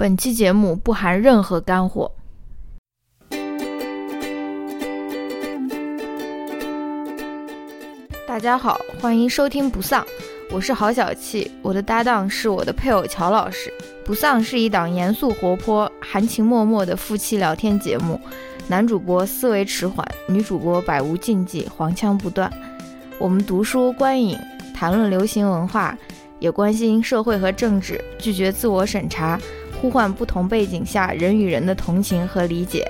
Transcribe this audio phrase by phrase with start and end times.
[0.00, 2.10] 本期节目不含任何干货。
[8.26, 10.02] 大家好，欢迎收听不丧，
[10.50, 13.70] 我是郝小气，我的搭档是我的配偶乔老师。
[14.02, 18.18] 不丧是一档严肃活泼、含情脉脉的夫妻聊天节目，
[18.68, 22.50] 男主播思维迟缓，女主播百无禁忌，黄腔不断。
[23.18, 24.38] 我们读书观影，
[24.74, 25.94] 谈论流行文化，
[26.38, 29.38] 也关心社会和政治，拒绝自我审查，
[29.80, 32.86] 呼唤不同背景下人与人的同情和理解。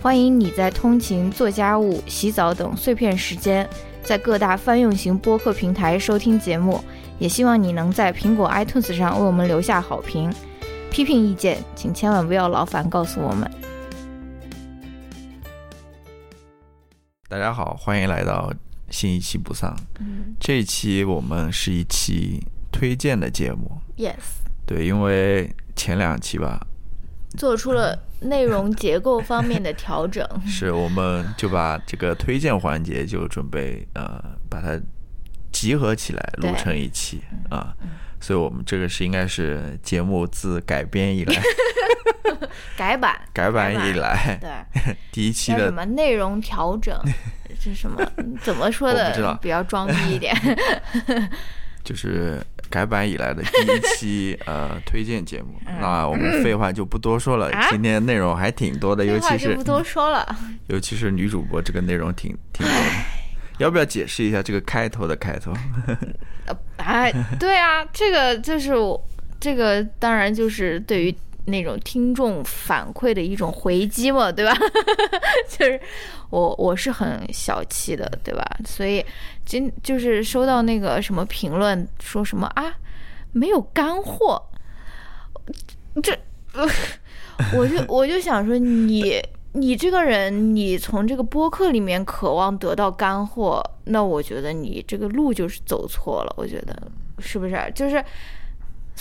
[0.00, 3.68] 欢迎你在通勤、做家务、洗澡等碎片时间，
[4.02, 6.82] 在各大泛用型播客平台收听节目。
[7.18, 10.32] 也希望你能在苹果 iTunes 上为我们留下好评。
[10.90, 13.48] 批评意见，请千万不要劳烦告诉我们。
[17.28, 18.52] 大家好，欢迎来到
[18.90, 19.76] 新一期不丧。
[20.00, 22.42] 嗯这一期我们是一期
[22.72, 26.60] 推荐的节目，，Yes，对，因为前两期吧，
[27.36, 30.26] 做出了内容结构方面的调整。
[30.46, 34.80] 是我们就把这个推荐环节就准备呃把它
[35.50, 37.74] 集合起来录成一期啊，
[38.20, 41.42] 所以我们这个是应该是节目自改编以来
[42.76, 46.98] 改版，改版以来对，第一期的什么内容调整？
[47.48, 48.00] 这是什么？
[48.42, 49.38] 怎么说的？
[49.42, 50.34] 比较装逼一点。
[51.84, 55.60] 就是改版以来的第一期 呃推荐节目。
[55.80, 60.36] 那我们废话就不多说了，今天内容还挺多的，尤其这话就是不多说了。
[60.68, 62.90] 尤其是女主播这个内容挺挺多的。
[63.58, 65.52] 要不要解释一下这个开头的开头？
[66.78, 69.00] 哎，对啊，这个就是我，
[69.38, 71.14] 这个当然就是对于
[71.46, 74.52] 那种听众反馈的一种回击嘛，对吧？
[75.48, 75.80] 就是
[76.30, 78.44] 我我是很小气的，对吧？
[78.64, 79.04] 所以
[79.44, 82.72] 今就是收到那个什么评论，说什么啊
[83.32, 84.42] 没有干货，
[86.02, 86.12] 这、
[86.52, 86.66] 呃、
[87.56, 89.22] 我就我就想说你。
[89.54, 96.32] 你这个人，你从这个播客里面渴望得到干货，那我觉得你这个路就是走错了。
[96.38, 96.74] 我觉得
[97.18, 97.72] 是不是？
[97.74, 98.02] 就是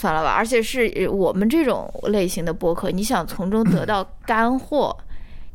[0.01, 0.31] 算了吧。
[0.31, 4.97] 而且是我们这种类型的播客，你想从中得到 干货，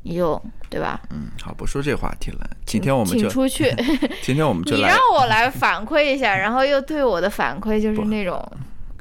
[0.03, 0.41] 你就
[0.71, 1.01] 对吧？
[1.11, 2.49] 嗯，好，不说这话题了。
[2.65, 3.75] 今天我们就请出去，
[4.23, 8.41] 今天我们就来你让我来反馈一下，然后又对我的反馈就是那种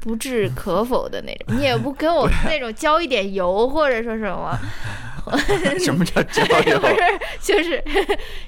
[0.06, 4.56] 不置 可否的那种，你也不跟我那种浇一点油，或者说什么。
[5.82, 6.40] 什么叫浇
[6.70, 6.86] 油不？
[7.42, 7.82] 是，就是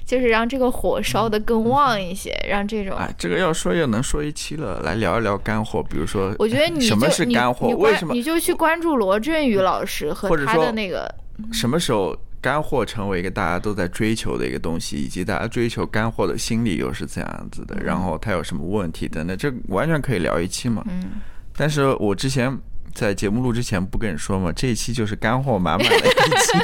[0.05, 2.95] 就是让这个火烧得更旺一些，让这种。
[2.95, 7.67] 哎，这个要说又能说一期了，来聊一聊干货，比如说，我觉得你就什么是你干货？
[7.75, 11.13] 为什么你就去关注罗振宇老师和他的那个，
[11.51, 20.81] 什么时候干货成为一个大家都在追求的一个东西，以及大家追求干货的心理又是怎样子的，然后它有什么问题等等，这完全可以聊一期嘛。
[20.87, 21.19] 嗯，
[21.59, 22.57] 但是我之前
[22.93, 26.09] 在节目录之前不跟你说嘛，这一期就是干货满满的一
[26.39, 26.57] 期，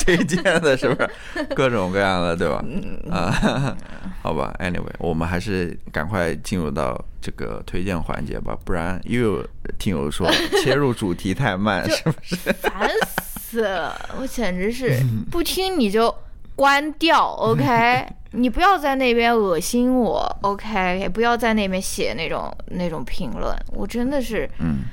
[0.02, 2.64] 推荐的是不是各种各样的，对吧？
[3.10, 3.76] 啊，
[4.22, 9.46] 好吧，anyway，我们还是赶快进入到这个推荐环节吧，不然又有
[9.78, 10.26] 听友说
[10.62, 12.36] 切入主题太慢， 是不是？
[12.54, 12.90] 烦
[13.26, 16.14] 死了，我简直是嗯不听你就
[16.56, 18.06] 关掉，OK？
[18.32, 20.98] 你不要在那边恶心我，OK？
[20.98, 24.84] 也不要在那边写那种那种评论，我真的是嗯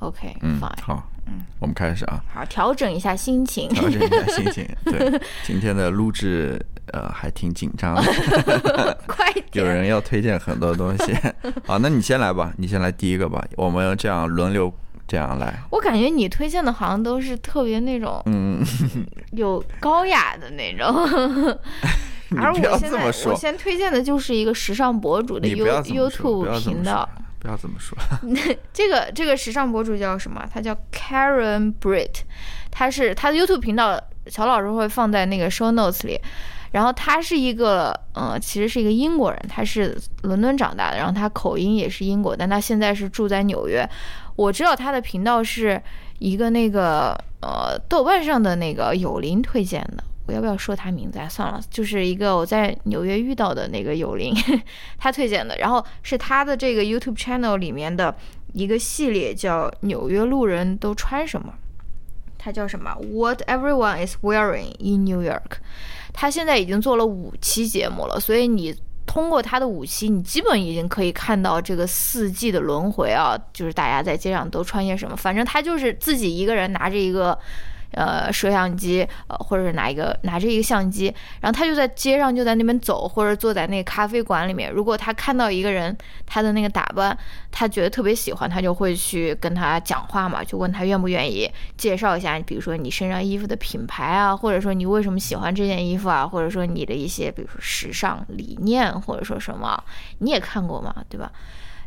[0.00, 1.08] OK 嗯，fine，好，
[1.60, 2.22] 我们开始啊。
[2.32, 3.68] 好调整一下心情。
[3.70, 4.68] 调整一下心情。
[4.84, 6.60] 对，今天的录制
[6.92, 9.44] 呃还挺紧张的， 快点！
[9.52, 11.14] 有人要推荐很多东西。
[11.64, 14.70] 好，那你先来吧，你先来第一个吧，我们这样轮流
[15.08, 15.58] 这样来。
[15.70, 18.62] 我感觉你推荐的好像都是特别那种嗯，
[19.32, 27.08] 有高雅的那种，你而我现在我先推荐的就是一个时尚博主的 You YouTube 频道。，
[27.38, 27.96] 不要这么说。
[28.72, 30.44] 这个这个时尚博主叫什么？
[30.52, 32.22] 他叫 Karen Britt，
[32.70, 34.00] 他是他的 YouTube 频道，
[34.30, 36.18] 乔老师会放在那个 show notes 里。
[36.72, 43.88] 然后他是一个呃，其实是一个英国人，他是伦敦长大的，然后他口音也是英国，但他现在是住在纽约。
[44.34, 45.80] 我知道他的频道是
[46.18, 51.28] 一个那个呃豆瓣上的那个友邻推荐的，我要不要说他名字啊？
[51.28, 54.34] 算了，就是一个我在纽约遇到的那个友邻，
[54.98, 55.56] 他推荐的。
[55.58, 58.14] 然后是他的这个 YouTube channel 里面的
[58.52, 61.52] 一个系列叫《纽约路人都穿什么》，
[62.38, 65.58] 它叫什么？What everyone is wearing in New York。
[66.12, 68.74] 他现在已经做了五期节目了，所以你
[69.06, 75.16] 通过他的五期，你基本已经可以看到这个四季的轮回啊，就是大家在街上都穿些什么。
[75.16, 77.36] 反正他就是自己一个人拿着一个
[77.94, 84.70] 呃摄像机，呃或者是拿一个拿着一个相机，然后他就在街上就在那边走，或者坐在那个咖啡馆里面。
[84.70, 85.96] 如果他看到一个人，
[86.26, 87.16] 他的那个打扮，
[87.50, 99.82] 他觉得特别喜欢，他就会去跟他讲话嘛，就问他愿不愿意介绍一下，比如说你身上衣服的品牌啊，或者说你为什么喜欢这件衣服啊，或者说你的一些比如说时尚理念，或者说什么，
[100.18, 101.30] 你也看过嘛，对吧？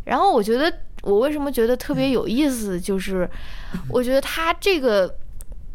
[0.05, 0.71] 然后我觉得，
[1.01, 3.29] 我为什么觉得特别有意思，就是
[3.89, 5.13] 我觉得他这个，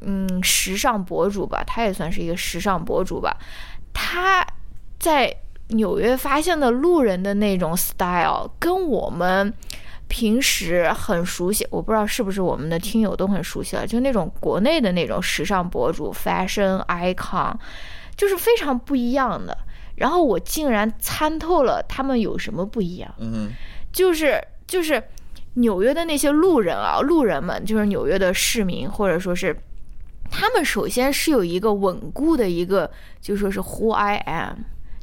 [0.04, 3.36] 嗯，时尚博主吧，他也算是一个时尚博主吧。
[3.94, 4.46] 他
[4.98, 5.34] 在
[5.68, 9.52] 纽约发现的路人的那种 style，跟我们
[10.08, 17.54] 平时很熟悉，我不知道是不是我们的听友都很熟悉了，就那种国内的那种时尚博主、fashion icon，
[18.16, 19.56] 就是非常不一样的。
[19.96, 23.14] 然后我竟然参透了他们有什么不一样。
[23.18, 23.50] 嗯
[23.92, 25.02] 就是就是
[25.54, 29.54] 纽约的那些路人啊，路人们就是纽约的市民，或者说是
[30.32, 32.90] 他们首先是有一个稳固的一个，
[33.20, 34.56] 就说是 Who I am，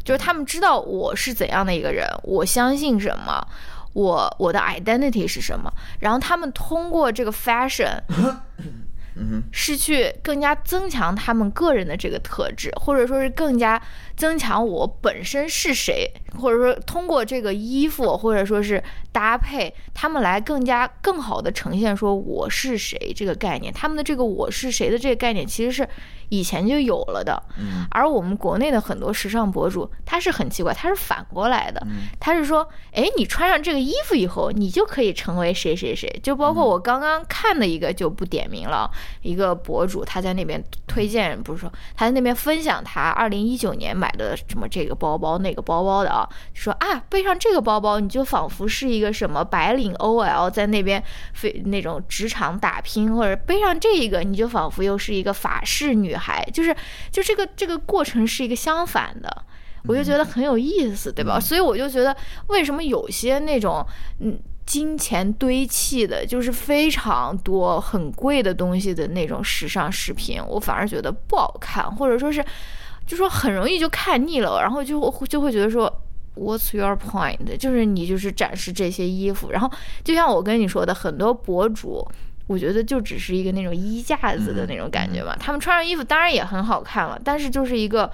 [0.04, 3.48] 就是他们知道我是怎样的一个人，我相信什么，
[3.94, 8.02] 我我的 identity 是什么，然后他们通过这个 fashion。
[9.52, 13.82] 是去更加增强他们个人的这个特质，或者说是更加
[14.16, 18.82] 增强我本身是谁，或者说通过这个衣服或者说是
[19.12, 23.74] 搭配，他们来更加更好的呈现说我是谁这个概念。
[23.74, 25.88] 他们的这个我是谁的这个概念其实是
[26.30, 27.42] 以前就有了的，
[27.92, 31.86] 而我们国内的很多时尚博主他是很奇怪，他是反过来的，
[32.20, 38.90] 他是说，哎，你穿上这个衣服以后，你就可以成为谁谁谁，就包括我刚刚看的一个就不点名了。
[39.22, 51.04] 一个博主，他在那边推荐，不是说他在那边分享他二零一九年买的什么这个包包那个包包的啊，说啊背上这个包包，你就仿佛是一个什么白领 OL 在那边
[51.34, 56.76] 非那种职场打拼，或者背上这一个，你就仿佛又是一个法式女孩，就是
[57.10, 59.44] 就这个这个过程是一个相反的，
[59.88, 61.40] 我就觉得很有意思，对吧？
[61.40, 62.16] 所以我就觉得
[62.48, 63.86] 为什么有些那种
[64.20, 64.38] 嗯。
[64.70, 72.46] 金钱堆砌的，就是非常多很贵的东西的那种时尚视频，我反而觉得不好看，或者说是，
[73.08, 75.92] 就说很容易就看腻了，然后就就会觉得说
[76.36, 77.58] ，What's your point？
[77.58, 79.72] 就是你就是展示这些衣服，然后
[80.04, 82.08] 就像我跟你说的，很多博主，
[82.50, 88.12] 我觉得就只是一个那种衣架子的那种感觉吧，他们穿上衣服当然也很好看了，但是就是一个。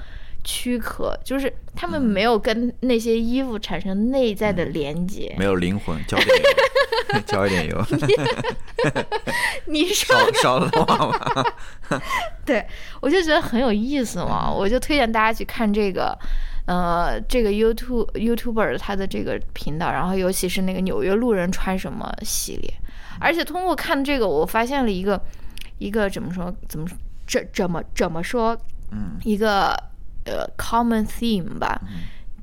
[0.48, 6.46] 躯壳就是他们没有跟那些衣服产生内在的连接，没有灵魂，浇点油，
[7.26, 7.84] 浇一点油。
[9.66, 11.44] 你少少了话吗？
[12.46, 12.64] 对，
[13.02, 16.16] 我就觉得很有意思嘛，我就推荐大家去看这个，
[16.66, 22.74] 呃，这个 YouTube YouTuber 他的这个频道，然后尤其是那个纽约路人穿什么系列，
[23.20, 25.22] 而且通过看这个，我发现了一个
[25.78, 26.88] 一个怎么说怎么
[27.26, 28.58] 这怎么怎么说，
[28.92, 29.76] 嗯，一个。
[30.28, 31.80] 呃，common theme 吧，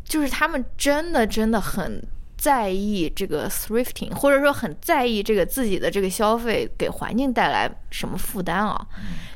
[0.04, 2.00] 就是他们真的真的很
[2.36, 8.86] 在意这个 thrifting，或者说很在意这个自己的这个消费给环境带来什么负担啊？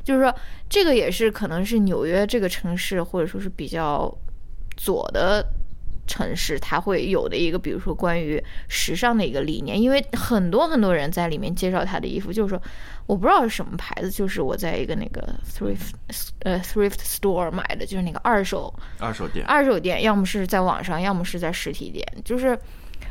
[0.01, 0.33] 就是说，
[0.69, 4.09] 这个也是可能是纽约这个城市，或者说是比较
[4.77, 5.45] 左的。
[6.09, 12.61] 城市它会有的一个，比如说关于时尚的一个理念，因为很多很多人在里面介绍他的衣服，就是说
[13.07, 15.91] 我不知道是什么牌子，就是我在一个那个 thrift
[16.43, 22.57] 呃 thrift store 买的，就是那个二手二手店，二手店，要么是在网上，要么是在实体店，就是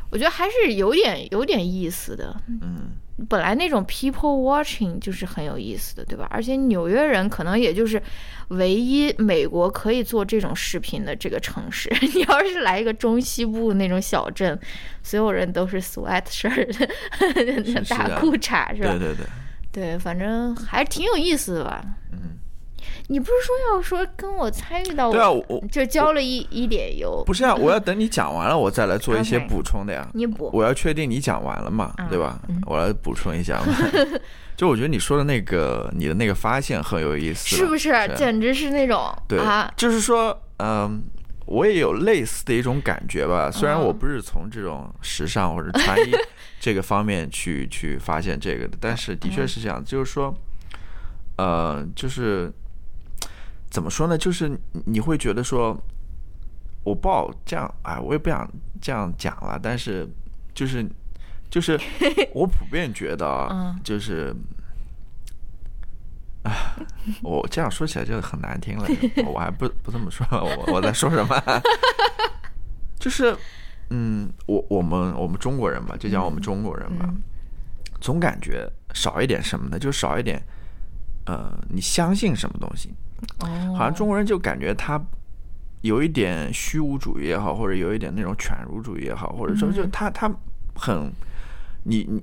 [0.08, 2.92] 我觉得还是有点有点意思的，嗯。
[3.28, 6.26] 本来那种 people watching 就是很有意思的，对吧？
[6.30, 8.00] 而且纽约人可能也就是
[8.48, 11.88] 唯一美国可以做这种视频的这个城市。
[12.14, 14.58] 你要是来一个中西部那种小镇，
[15.02, 16.76] 所有人都是 sweat shirt
[17.88, 18.90] 大裤衩，是吧？
[18.90, 19.26] 对对对，
[19.72, 21.82] 对，反正还挺有意思的吧。
[22.12, 22.36] 嗯。
[23.08, 25.12] 你不是说要说跟我参与到？
[25.12, 27.22] 对啊，我就浇了一一点油。
[27.24, 30.08] 不是啊，我要等你讲完了，我再来做一些补充的呀。
[30.12, 30.50] 你补。
[30.52, 32.40] 我要确定你讲完了嘛，对吧？
[32.66, 33.72] 我来补充一下嘛。
[34.56, 37.92] 就我觉得你说的那个，你的那个发现很有意思，是不是？
[38.16, 41.00] 简直是那种对啊，就是说，嗯，
[41.44, 43.50] 我也有类似的一种感觉吧。
[43.50, 46.12] 虽然我不是从这种时尚或者穿衣
[46.58, 49.84] 这个方面去去发现这个的，但是的确是这样。
[49.84, 50.34] 就是说，
[51.36, 52.52] 呃，就是。
[53.70, 54.16] 怎么说呢？
[54.16, 55.76] 就是你会觉得说，
[56.84, 58.48] 我不好这样，哎，我也不想
[58.80, 59.58] 这样讲了。
[59.62, 60.08] 但是，
[60.54, 60.86] 就是，
[61.50, 61.78] 就是
[62.32, 64.34] 我普遍觉得啊，就是，
[66.44, 66.76] 啊，
[67.22, 68.88] 我这样说起来就很难听了。
[69.26, 71.42] 我还不不这么说，我我在说什么？
[72.98, 73.36] 就是，
[73.90, 77.12] 嗯，我我们我们中国人嘛，就讲我们中国人嘛，
[78.00, 79.78] 总感觉少一点什么呢？
[79.78, 80.42] 就少一点。
[81.26, 82.94] 呃，你相信什么东西？
[83.40, 85.00] 哦，好像中国人就感觉他
[85.82, 90.30] 有一点虚无主义也好，或者有一点那种犬儒主义也好，或者说就嗯他他
[90.74, 91.12] 很
[91.84, 92.22] 你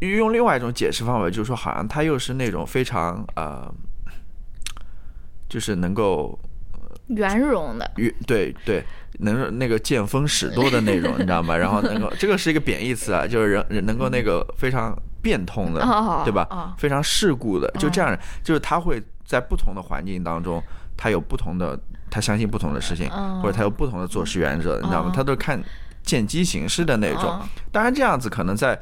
[0.00, 3.72] 你用另外一种解释方法，就是说好像他又是那种非常呃，
[5.48, 6.38] 就是能够
[7.08, 8.84] 圆融的，圆对对，
[9.20, 11.56] 能那个见风使舵的那种，你知道吗？
[11.56, 16.46] 然后能够这个是一个贬义词啊，就是人人能够那个非常变通的，哦对吧？
[16.50, 20.62] 哦非常世故的，就这样，就是他会在不同的环境当中，
[20.96, 21.78] 他有不同的，
[22.10, 25.12] 他相信不同的事情，哦或者他有不同的做事原则，你知道吗哦？
[25.14, 25.62] 他都是看
[26.02, 27.48] 见机行事的那种哦。
[27.72, 28.78] 当然，这样子可能在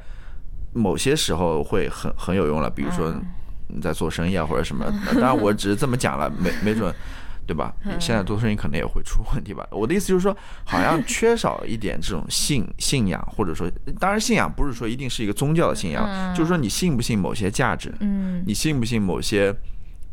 [0.73, 3.23] 某些时候会很很有用了，比如说嗯
[3.69, 4.85] 你在做生意啊或者什么。
[5.15, 6.95] 当然，我只是这么讲了，没没准。
[7.45, 7.75] 对吧？
[7.85, 9.67] 嗯现在做生意可能也会出问题吧。
[9.73, 10.35] 我的意思就是说，
[10.65, 13.69] 好像缺少一点这种信信仰，或者说，
[13.99, 19.53] 当然信仰不是说一定是一个宗教的信仰，嗯就是说你信不信某些价值，嗯你信不信某些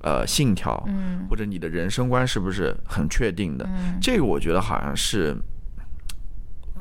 [0.01, 3.65] 呃信条，嗯或者你的人生观是不是很确定的？
[3.67, 5.35] 嗯这个我觉得好像是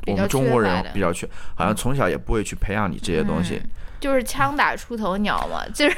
[0.07, 3.55] 我们中国人比较缺，好像从小也不会去培养你这些东西。
[3.55, 5.95] 嗯就是枪打出头鸟嘛， 就是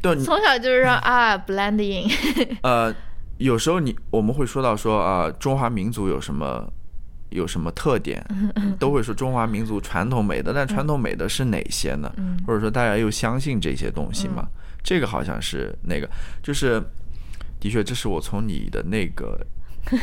[0.00, 2.10] 对，你从小就是说 啊，blend in，
[2.64, 2.90] 呃，
[3.36, 6.66] 有时候你我们会说到说啊、中华民族有什么
[7.28, 8.24] 有什么特点，
[8.78, 12.10] 都会说中华民族传统美德，但传统美德是哪些呢？
[12.16, 14.48] 嗯或者说大家又相信这些东西吗？
[14.86, 16.08] 这个好像是那个，
[16.40, 16.80] 就是
[17.58, 19.36] 的确，这是我从你的那个，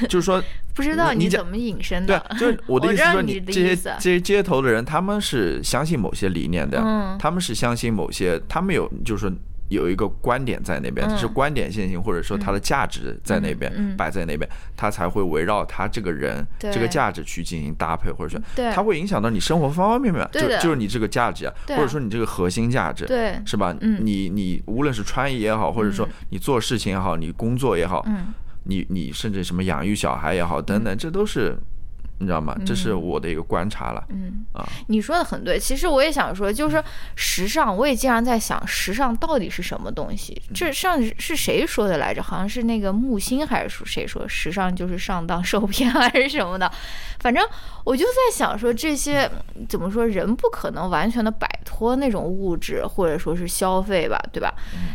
[0.10, 0.44] 就是说，
[0.76, 7.18] 不知道你怎么隐身的对，，就是我的意思说，你你这些这些街头的人，他们是相信某些理念的，嗯。
[7.18, 9.34] 他们是相信某些，他们有就是说
[9.70, 23.76] 有一个观点在那边，就是观点线性，或者说它的价值在那边、摆在那边，它才会围绕他这个人这个价值去进行搭配，或者说它会影响到你生活方方面面，就就是你这个价值啊，或者说你这个核心价值，对，是吧？
[23.82, 24.00] 嗯。
[24.04, 28.34] 你你无论是穿衣也好，或者说你做事情也好，你工作也好，嗯。
[28.66, 31.58] 你你甚至什么养育小孩也好，等等，这都是
[32.20, 32.56] 你知道吗？
[32.66, 34.46] 这是我的一个观察了嗯。
[34.54, 34.68] 啊。
[34.88, 36.84] 你说的很对，其实我也想说，就是说
[37.16, 40.42] 时尚，我也经常在想，时尚到底是什么东西？
[40.54, 42.24] 这上是谁说的来着？
[42.24, 46.72] 好像是那个木星还是谁说，时尚就是上当受骗还是什么的？
[47.20, 47.46] 反正
[47.84, 49.30] 我就在想说，这些
[49.68, 54.54] 怎么说，人不可能完全的摆脱那种物质或者说是消费吧，对吧？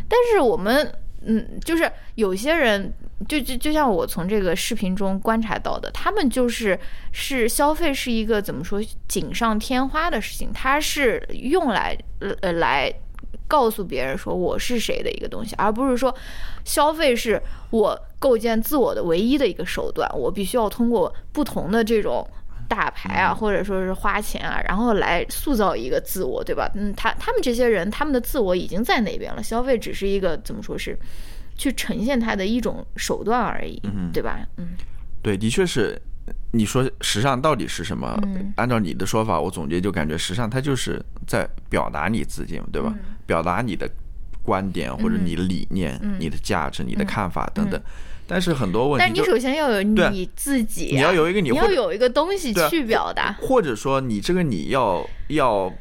[0.08, 0.92] 但是我们。
[1.22, 2.92] 嗯，就是有些人，
[3.28, 6.78] 就就就像我从这个视频中观察到的，他们就是
[7.12, 12.92] 是消费是一个怎么说锦上添花的事情，它是用来呃来
[13.46, 16.14] 告诉别人说我是谁的一个东西，而不是说
[16.64, 22.26] 消费是我构建自我的唯一的一个手段，我必须要通过不同的这种。
[22.68, 26.70] 大牌啊，或者说是花钱啊，然后来塑造一个自我，对吧？
[26.74, 30.96] 嗯，他他们这些人，他们的自我已经在那边了，消费只是一个怎么说是
[31.56, 33.80] 去呈现他的一种手段而已，
[34.12, 34.38] 对吧？
[34.58, 34.68] 嗯
[35.22, 36.00] 对，的确是。
[36.50, 38.18] 你说时尚到底是什么？
[38.22, 42.92] 嗯按照你的说法，我总结就感觉时尚它就是在表达你自己，对吧？
[42.94, 43.88] 嗯表达你的
[44.42, 47.80] 观点或者你的理念、嗯你的价值、你的看法等等。
[48.28, 53.34] 但是很多问题但你首先要有你自己啊、你要有一个你要有一个东西去表达。
[53.40, 55.72] 或者说你这个你要要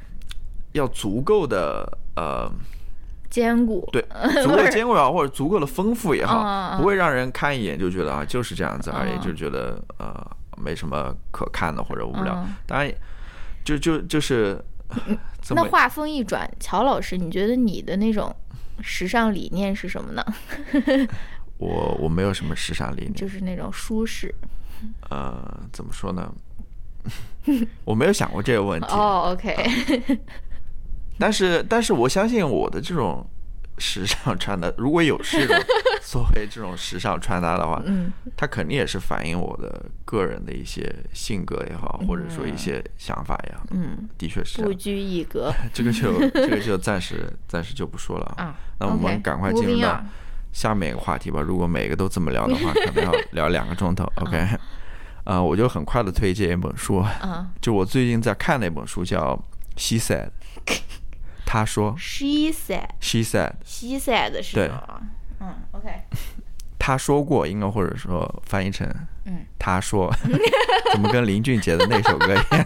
[0.71, 1.85] 要足够的
[2.15, 2.49] 呃，
[3.29, 4.01] 坚固，对，
[4.41, 10.25] 足够的坚固也好，或者足够的丰富也好，不会让人看一眼就觉得啊就是这样子而已，嗯就觉得呃
[10.57, 12.33] 没什么可看的或者无聊。
[12.33, 12.91] 嗯当然，
[13.63, 14.57] 就就就是
[15.49, 18.33] 那话锋一转，乔老师，你觉得你的那种
[18.81, 20.25] 时尚理念是什么呢？
[21.57, 24.33] 我我没有什么时尚理念，就是那种舒适。
[25.09, 26.31] 呃，怎么说呢？
[27.85, 30.19] 我没有想过这个问题，哦，OK，
[31.17, 33.25] 但是但是我相信我的这种
[33.77, 35.55] 时尚穿搭，如果有这种
[36.03, 44.61] 所谓这种时尚穿搭的话，嗯它肯定也是反映我的个人的一些性格也好，或者说一些想法也好，嗯，的确是。
[44.61, 48.43] 不拘一格 这个就这个就暂时暂时就不说了啊。
[48.43, 48.55] 啊。
[48.79, 50.03] 那我们赶快进入到
[50.57, 51.39] 下面一个话题吧。
[51.39, 54.11] 如果每个都这么聊的话， 可能要聊两个钟头。
[54.15, 54.43] OK，
[55.23, 57.47] 呃，我就很快的推荐一本书，啊。
[57.61, 59.35] 就我最近在看那本书叫
[59.77, 60.29] 《She Said》，
[61.45, 64.71] 他说，She said，，She said，She said 是对？
[65.39, 65.89] 嗯，OK，
[66.79, 68.89] 他说过，应该或者说翻译成，
[69.25, 70.11] 嗯，他说，
[70.91, 72.65] 怎么跟林俊杰的那首歌一样？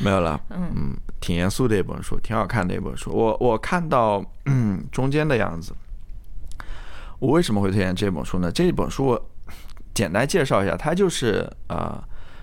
[0.00, 3.10] 没有了，嗯，挺严肃的一本书，挺好看的一本书。
[3.10, 5.74] 我我看到嗯中间的样子，
[7.24, 8.52] 我为什么会推荐这本书呢？
[8.52, 9.30] 这本书我
[9.94, 12.02] 简单介绍一下，它就是呃，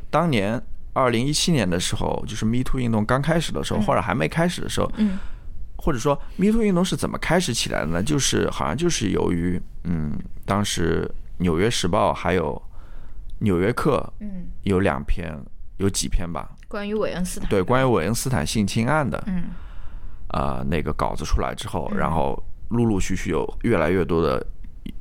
[0.09, 0.59] 当年
[0.93, 5.19] 二零一七年的时候，就是 Me Too 运动刚开始的时候，或者还没开始的时候，嗯。
[5.77, 8.01] 或者说 Me Too 运动是怎么开始起来的呢？
[8.03, 12.53] 就是好像就是由于嗯，当时《纽约时报》还有
[13.39, 15.35] 《纽约客》嗯，有两篇
[15.77, 19.43] 有几篇吧，关于韦恩斯坦，对，关于韦恩斯坦性侵案的嗯。
[20.33, 21.97] 呃那个稿子出来之后，嗯。
[21.97, 24.45] 然后陆陆续续有越来越多的，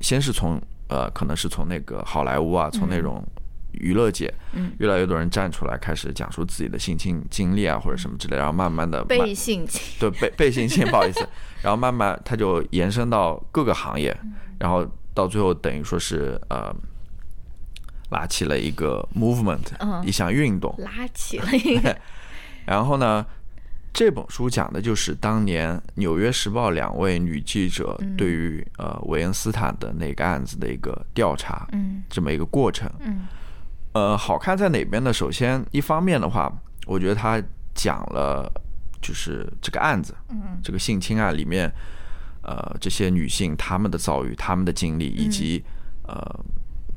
[0.00, 3.24] 先是从呃可能是从那个好莱坞啊，从那种
[3.72, 4.72] 娱乐界，嗯。
[4.78, 11.20] 越来越多人站出来开始讲述自己的性侵经历啊或者什么之类，然后慢慢的被性侵，对被被性侵， 不好意思，
[11.62, 14.16] 然后慢慢它就延伸到各个行业，
[14.58, 16.74] 然后到最后等于说是呃
[18.10, 20.04] 拉起了一个 movement，、嗯。
[20.04, 21.96] 一项运动，拉起了一个，
[22.66, 23.24] 然后呢，
[23.92, 28.16] 这本书讲的就是当年《纽约时报》两位女记者嗯。
[28.16, 32.02] 对于呃韦恩斯坦的那个案子的一个调查，嗯。
[32.08, 32.90] 这么一个过程。
[33.00, 33.26] 嗯。
[33.92, 35.12] 呃，好看在哪边呢？
[35.12, 36.50] 首先，一方面的话，
[36.86, 37.42] 我觉得他
[37.74, 38.50] 讲了
[39.02, 40.60] 就是这个案子，嗯。
[40.62, 41.70] 这个性侵案里面，
[42.42, 45.64] 呃，这些女性她们的遭遇、她们的经历，以及
[46.04, 46.14] 呃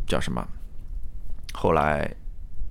[0.06, 0.48] 叫什么，
[1.54, 2.10] 后来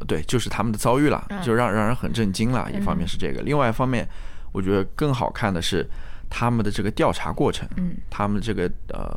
[0.04, 2.71] 对，就是他们的遭遇了，嗯就让让人很震惊了。
[2.73, 4.09] 一方面是这个，另外一方面，
[4.52, 5.88] 我觉得更好看的是
[6.28, 9.14] 他们的这个调查过程，嗯他们这个呃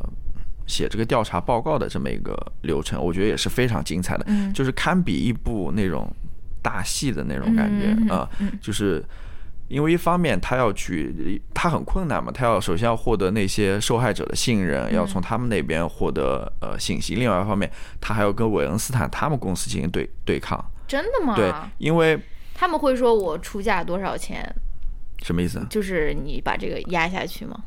[0.67, 6.11] 写这个调查报告的这么一个流程，我觉得也是非常精彩的，嗯就是堪比一部那种
[6.61, 9.03] 大戏的那种感觉啊、嗯就是。
[9.67, 17.15] 因为一方面他要去，他很困难嘛，他要首先要获得那些受害者的信任，要从他们那边获得呃信息。
[17.15, 17.67] 另外一方面，
[17.99, 20.63] 他还要跟韦恩斯坦他们公司进行对对抗。
[20.87, 21.35] 真的吗？
[21.35, 22.19] 对，因为
[22.53, 24.53] 他们会说我出价多少钱，
[25.23, 25.65] 什么意思？
[25.69, 27.57] 就是你把这个压下去吗？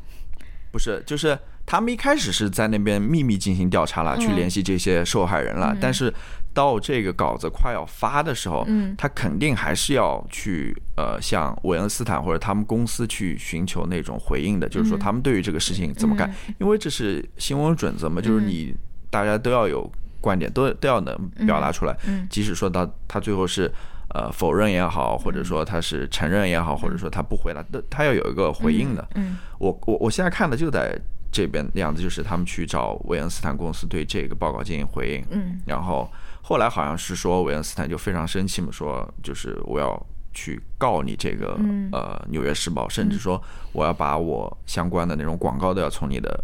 [0.71, 5.75] 不是，就是他们一开始是在那边秘密进行调查了，去嗯联系这些受害人了。
[5.81, 6.13] 但是
[6.53, 18.75] 到这个稿子快要发的时候，嗯他肯定还是要去呃向韦恩斯坦或者他们公司去寻求那种回应的，就是说他们对于这个事情怎么看，因为这是新闻准则嘛，就是你
[19.09, 22.27] 大家都要有观点，都都要能表达出来，嗯。
[22.29, 23.71] 即使说到他最后是。
[24.11, 29.07] 呃，否认也好，或者说他是承认也好，或者说他不回答，都他要有一个回应的。
[29.13, 30.99] 嗯我我我现在看的就在
[31.31, 35.61] 这边的样子，就是他们去找韦恩斯坦公司对这个报告进行回应，嗯。
[35.63, 40.03] 然后后来好像是说韦恩斯坦就非常生气嘛，说就是我要
[40.33, 41.87] 去告你这个、嗯。
[41.91, 43.39] 呃《纽约时报》，甚至说
[43.73, 46.43] 我要把我相关的那种广告都要从你的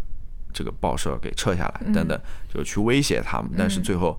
[0.56, 3.50] 这个报社给撤下来，等等，就去威胁他们。
[3.58, 4.18] 但是最后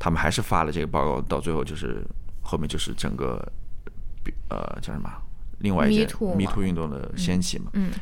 [0.00, 2.04] 他们还是发了这个报告，到最后就是
[2.42, 3.40] 后面就是整个
[4.48, 5.08] 呃叫什么？
[5.60, 7.92] 另外一件迷途运动的掀起嘛，嗯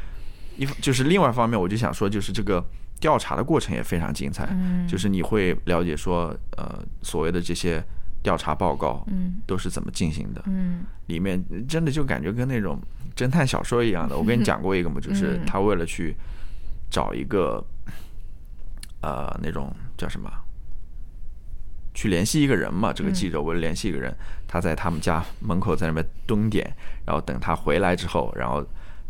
[0.56, 2.64] 一方就是另外一方面，我就想说，就是这个
[2.98, 4.88] 调查的过程也非常精彩，嗯。
[4.88, 7.84] 就是你会了解说，呃，所谓的这些
[8.22, 9.40] 调查报告嗯。
[9.46, 10.84] 都是怎么进行的，嗯。
[11.06, 12.80] 里面真的就感觉跟那种
[13.14, 14.16] 侦探小说一样的。
[14.16, 15.46] 我跟你讲过一个嘛，就是嗯。
[15.46, 16.16] 他为了去
[16.90, 17.64] 找一个，
[19.02, 20.30] 呃，那种叫什么？
[21.94, 24.14] 去联系一个人嘛，这个记者为了联系一个人，
[24.46, 26.72] 他在他们家门口在那边蹲点，
[27.04, 28.64] 然后等他回来之后，然后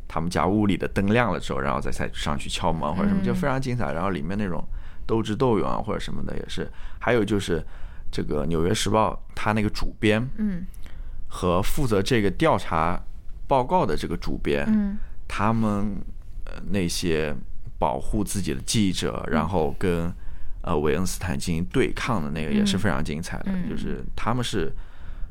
[0.07, 3.93] 他们家屋里的灯亮了之后，然后再再上去敲门或者什么，就非常精彩。
[3.93, 4.67] 然后里面那种
[5.07, 6.67] 斗智斗勇啊或者什么的也是，
[6.99, 7.63] 还有就是
[8.11, 10.67] 这个《纽约时报》他那个主编嗯
[11.29, 12.99] 和负责这个调查
[13.47, 14.97] 报告的这个主编，嗯
[15.29, 15.95] 他们
[16.47, 17.37] 呃那些
[17.79, 20.13] 保护自己的记者，然后跟
[20.63, 24.73] 呃韦恩斯坦进行对抗的那个也是非常精彩的，嗯就是他们是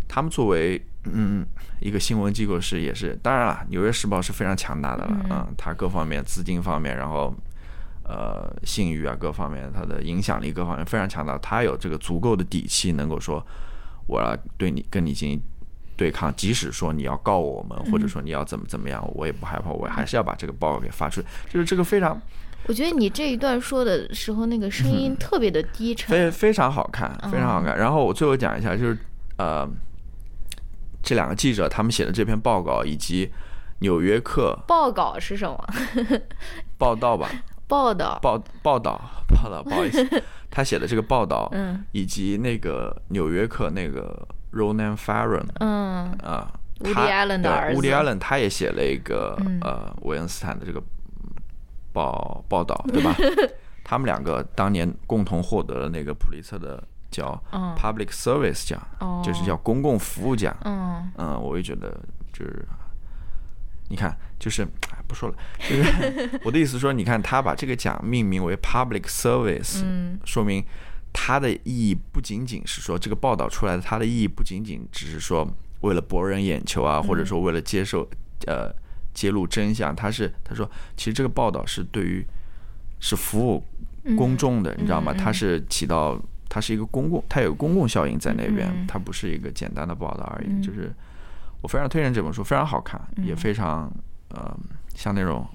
[0.08, 1.46] 他们作为嗯
[1.80, 7.34] 一个新闻机构是也是，当然了，《纽约时报》是非常强大的了，嗯嗯，它各方面资金方面，然后。
[8.10, 13.46] 呃，信誉啊，各方面，它的影响力各方面非常强大，它有这个足够的底气，能够说
[14.06, 15.42] 我要对你跟你进行
[15.98, 21.28] 对抗，即使说你要告我们，或者说你要怎么怎么样，我也不害怕，我还是要把这个报告给发出去。
[21.50, 22.22] 就是这个非常
[22.68, 26.10] 我觉得你这一段说的时候，那个声音特别的低沉。
[26.10, 27.78] 非非常好看，非常好看。
[27.78, 28.98] 然后我最后讲一下，就是
[29.38, 29.68] 呃，
[31.02, 33.26] 这两个记者他们写的这篇报告，以及
[33.80, 35.66] 《纽约客报告是什么？》
[36.78, 37.30] 报道吧，
[37.68, 38.20] 报道。
[38.22, 40.06] 报报道报道，不好意思，
[40.52, 46.12] 他写的这个报道，嗯以及那个《纽约客》那个 Ronan Farron 嗯。
[46.24, 46.52] 啊
[46.94, 47.82] 他 Allen 的对儿子。
[47.82, 49.60] Woody Allen 他也写了一个、嗯。
[49.62, 50.82] 呃维恩斯坦的这个
[51.92, 53.16] 报报道，对吧？
[53.84, 57.74] 他们两个当年共同获得了那个普利策的叫嗯。
[57.76, 59.22] Public Service 奖，哦。
[59.26, 60.56] 就是叫公共服务奖。
[60.66, 61.12] 嗯。
[61.18, 61.90] 嗯，我也觉得
[62.32, 62.64] 就是，
[63.90, 65.36] 你看，就是哎不说了，
[65.68, 70.20] 就是 我的意思说，你看他把这个奖命名为 Public Service，、嗯。
[70.26, 70.64] 说明
[71.20, 75.46] 它的意义不仅仅是说这个报道出来的，它的意义不仅仅只是说
[75.82, 78.08] 为了博人眼球啊，或者说为了接受
[78.46, 78.72] 呃
[79.16, 82.24] 揭露真相，它是他说其实这个报道是对于
[83.00, 83.64] 是服务
[84.16, 85.12] 公众的，你知道吗？
[85.12, 88.86] 嗯它是起到它是一个公共，它有公共效应在那边，嗯。
[88.88, 90.48] 它不是一个简单的报道而已。
[90.48, 90.62] 嗯。
[90.62, 90.94] 就是
[91.64, 93.92] 我非常推荐这本书，非常好看，也非常
[94.30, 94.56] 呃
[94.94, 95.46] 像那种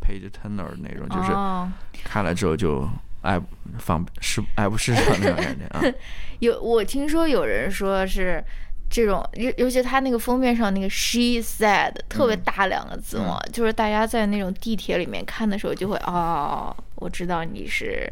[0.00, 1.70] page turner 那种，就是哦。
[2.02, 2.88] 看了之后就
[3.22, 3.40] 爱
[3.78, 5.82] 放是爱不释手那种感觉啊。
[6.40, 8.42] 有我听说有人说是
[8.88, 18.10] 这种，尤尤其他那个封面上那个 she said 特别大两个字嘛，就是大家在那种地铁里面看的时候就会哦，我知道你是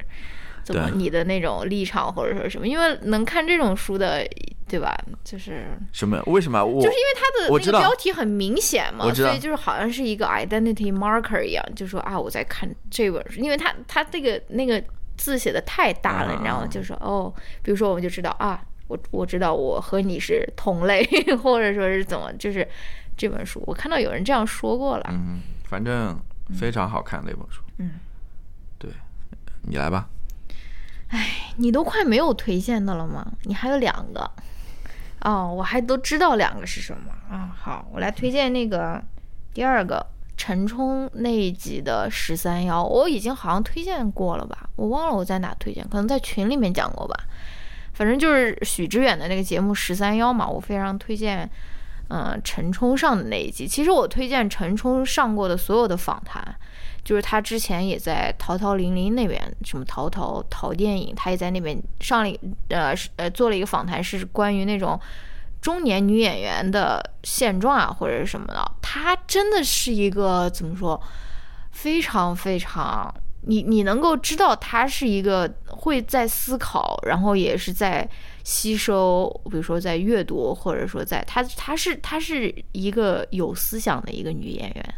[0.63, 4.25] 怎么你的那种立场或者说什么，因为能看这种书的，
[4.69, 4.95] 对吧？
[5.25, 6.23] 就是什么？
[6.27, 14.81] 为什么我就是因为它的那个标题很明显嘛，所以就是好像是一个 identity marker 一样，就说啊我在看这本书，因为它它这个那个
[15.19, 16.67] 字写的太大了，啊你知道吗？
[16.67, 17.31] 就说哦，
[17.63, 21.05] 比如说我们就知道啊，我我知道我和你是同类，
[21.43, 22.67] 或者说是怎么，就是
[23.17, 26.19] 这本书我看到有人这样说过了，嗯，反正
[26.59, 27.61] 非常好看的一本书。
[27.79, 28.01] 嗯，
[28.79, 28.91] 对，
[29.63, 30.09] 你来吧。
[31.09, 33.27] 哎你都快没有推荐的了吗？
[33.43, 34.31] 你还有两个。
[35.23, 39.03] 哦，我还都知道两个是什么啊、好，我来推荐那个
[39.53, 40.07] 第二个
[40.39, 44.71] 陈冲那一集的十三幺，我已经好像推荐过了吧？
[44.77, 47.15] 我忘了我在哪推荐，可能在群里面讲过吧。
[47.93, 51.51] 反正就是许知远的那个节目十三幺嘛，我非常推荐。
[52.11, 56.43] 嗯，陈冲上的那一集，其实我推荐陈冲上过的所有的访谈，
[57.05, 62.39] 就是他之前也在淘淘零零那边，什么淘淘淘电影，他也在那边上了
[62.71, 64.99] 呃呃做了一个访谈，是关于那种
[65.61, 68.65] 中年女演员的现状啊，或者是什么的。
[68.81, 71.01] 她真的是一个怎么说，
[71.73, 78.09] 非常非常，你你能够知道她是一个会在思考，然后也是在
[78.45, 84.95] 吸收，比如说在阅读，或者说在她她是她是一个有思想的一个女演员。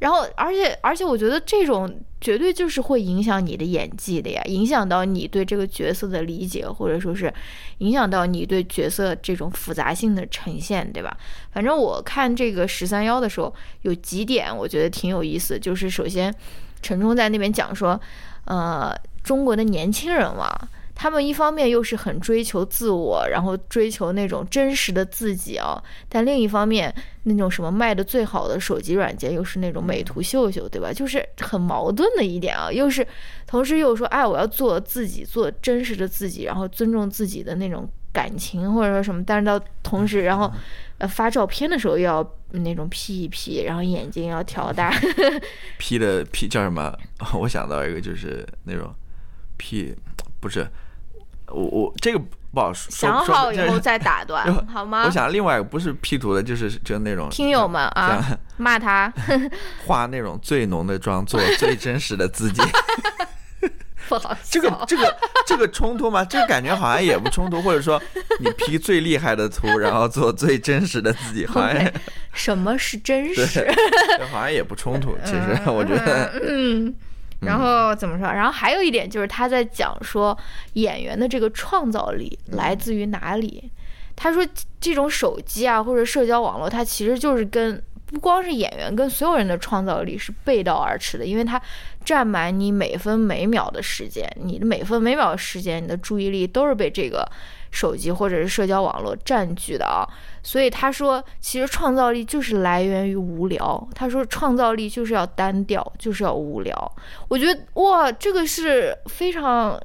[0.00, 7.32] 然后，而且，而且，我觉得这种绝对就是会影响你的演技的呀，影响到你对这个角色的理解，或者说是
[7.78, 11.16] 影响到你对角色这种复杂性的呈现，对吧？
[11.52, 16.34] 反正我看这个十三幺的时候，有几点我觉得挺有意思，就是首先，
[16.82, 17.98] 陈冲在那边讲说，
[18.44, 20.50] 呃，中国的年轻人嘛，
[20.98, 26.92] 他们一方面又是很追求自我，然后追求那种真实的自己啊，但另一方面，
[27.24, 30.90] 那种什么卖的最好的手机软件又是那种美图秀秀，对吧？
[30.90, 33.06] 就是很矛盾的一点啊，又是
[33.46, 40.50] 同时又说，哎，我要做自己，做真实的自己，然后尊重自己的那种感情或者说什么，但是到同时，然后
[40.96, 44.90] 呃发照片的时候又要那种 P 一 P，然后眼睛要调大
[45.76, 46.96] ，P 的 P 叫什么？
[47.38, 48.94] 我想到一个就是那种
[49.58, 49.94] P，
[50.40, 50.66] 不是
[51.48, 52.18] 我我这个
[52.52, 52.90] 不好说。
[52.90, 55.04] 想说好以后再打断， 好吗？
[55.06, 59.12] 我想另外一个不是 P 图的，就是就是那种听友们啊，骂他
[59.86, 62.62] 化那种最浓的妆，做最真实的自己。
[64.08, 64.38] 不好笑。
[64.48, 66.24] 这个这个这个冲突吗？
[66.24, 68.00] 这个感觉好像也不冲突，或者说
[68.38, 71.92] 你 P 最厉害的图，然后做最真实的自己，好像
[72.32, 73.66] 什么是真，实？
[74.16, 75.18] 这好像也不冲突。
[75.24, 76.94] 其实我觉得，嗯，
[77.40, 78.26] 然后怎么说？
[78.26, 80.36] 然后还有一点就是他在讲说
[80.74, 83.70] 演员的这个创造力来自于哪里。
[84.14, 84.42] 他说
[84.80, 91.60] 这种手机啊或者社交网络，它其实就是跟不光是演员，跟所有人的创造力是背道而驰的，因为它
[92.06, 97.28] 占满你每分每秒的时间，你的每分每秒的时间，你的注意力都是被这个
[97.72, 100.06] 手机或者是社交网络占据的啊。
[100.44, 103.88] 所以他说，其实创造力就是来源于无聊。
[103.96, 106.92] 他说，创造力就是要单调，就是要无聊。
[107.26, 109.76] 我觉得哇，这个是非常，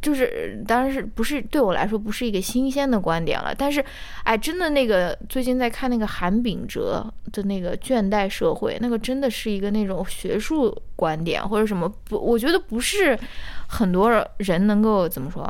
[0.00, 3.54] 就是当然是不是对我来说不是一个新鲜的观点了。
[3.54, 3.84] 但是，
[4.24, 13.18] 哎，真的那个最近在看那个韩炳哲的那个《倦怠社会》，那个真的是一个那种学术观点或者什么不，我觉得不是
[13.66, 15.44] 很多人能够怎么说。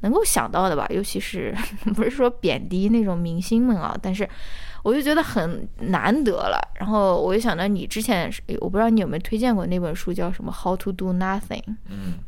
[0.00, 1.56] 能够想到的吧，尤其是
[1.96, 4.28] 不是说贬低那种明星们啊，但是
[4.82, 6.60] 我就觉得很难得了。
[6.78, 11.40] 然后我就想到你之前，我不知道你有没有推荐过那本书，叫什么《How to Do Nothing》。
[11.88, 12.18] 嗯，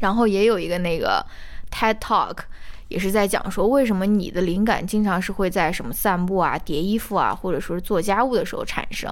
[0.00, 1.24] 然后也有一个那个
[1.70, 2.38] TED Talk，
[2.88, 9.10] 也是在讲说为什么你的灵感经常是会在什么散步啊、叠衣服啊，或者说是做家务的时候产生。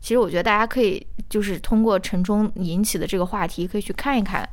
[0.00, 4.48] 其实我觉得大家可以就是通过陈冲引起的这个话题，可以去看一看。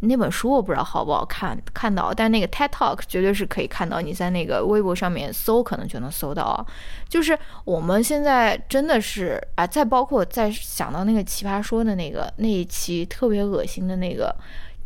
[0.00, 6.64] 那本书我不知道好不好看，看到，但那个 TED Talk 绝对是可以看到，你在那个微博上面搜，可能就能搜到。
[7.08, 14.32] 就是我们现在真的是啊，再包括再想到那个奇葩说的那个那一期特别恶心的那个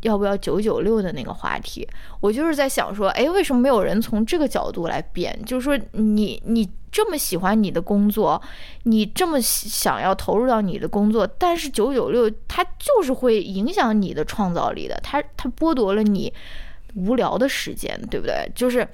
[0.03, 1.89] 要不要九九六的那个话题，
[2.21, 5.37] 我就是在想说，哎，为什么没有人从这个角度来变？
[5.45, 8.41] 就是说你你这么喜欢你的工作，
[8.83, 16.33] 你这么想要投入到你的工作，但是九九六它就是会影响你的创造力的，它它剥夺了你
[16.95, 18.51] 无聊的时间，对不对？
[18.55, 18.87] 就是，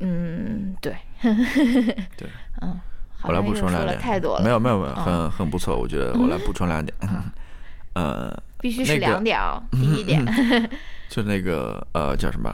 [0.00, 2.28] 嗯，对，对，
[2.60, 2.78] 嗯，
[3.22, 5.04] 我来补充两点，太多了，没有没有没有，嗯。
[5.04, 6.94] 很很不错，我觉得我来补充两点。
[7.94, 10.24] 呃，必须是那个两点哦，第一点，
[11.08, 12.52] 就那个呃叫什么？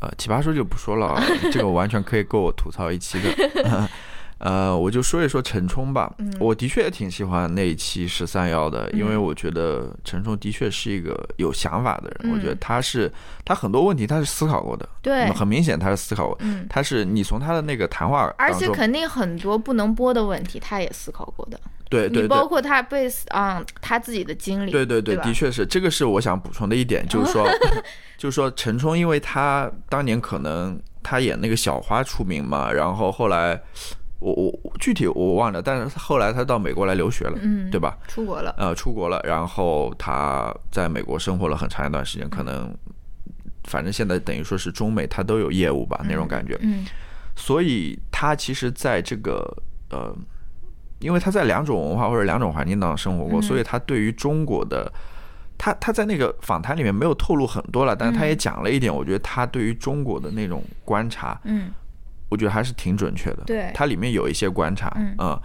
[0.00, 3.88] 呃，奇葩说就不说了啊， 这个完全可以够我吐槽一期的。
[4.38, 6.10] 呃，我就说一说陈冲吧。
[6.16, 12.20] 嗯我的确也挺喜欢那一期十三幺的，因为我觉得陈冲的确是一个有想法的人。
[12.22, 13.12] 嗯我觉得他是
[13.44, 16.36] 他很多问题他是思考过的，对很明显他是思考过。
[16.40, 21.60] 嗯，他是你从他的那个谈话而且，肯定很多不能播的问题，他也思考过的。
[21.90, 25.22] 对对包，括他被嗯、他自己的经历，对对对，吧？
[25.24, 27.46] 的确是这个是我想补充的一点，就是说，
[28.16, 33.60] 就是说陈冲，因为他当年可能他演那个小花出名嘛，然后后来
[34.20, 37.98] 我我我具体我忘了，但是后来他到美国来留学了，嗯，对吧？
[38.06, 42.72] 出国了，呃，出国了，然后他在美国生活了很长一段时间，可能
[43.64, 46.86] 反正现在等于说是中美他都有业务吧那种感觉，嗯。
[47.36, 49.42] 所以他其实在这个
[49.88, 50.14] 呃，
[51.00, 53.42] 因为他在两种文化或者两种环境当中生活过，嗯。
[53.42, 54.90] 所以他对于中国的，
[55.58, 61.72] 他他在那个访谈里面没有透露很多了，但是他也讲了一点，我觉得他对于中国的那种观察，嗯。
[62.28, 63.42] 我觉得还是挺准确的。
[63.44, 63.72] 对。
[63.74, 65.40] 它里面有一些观察，嗯。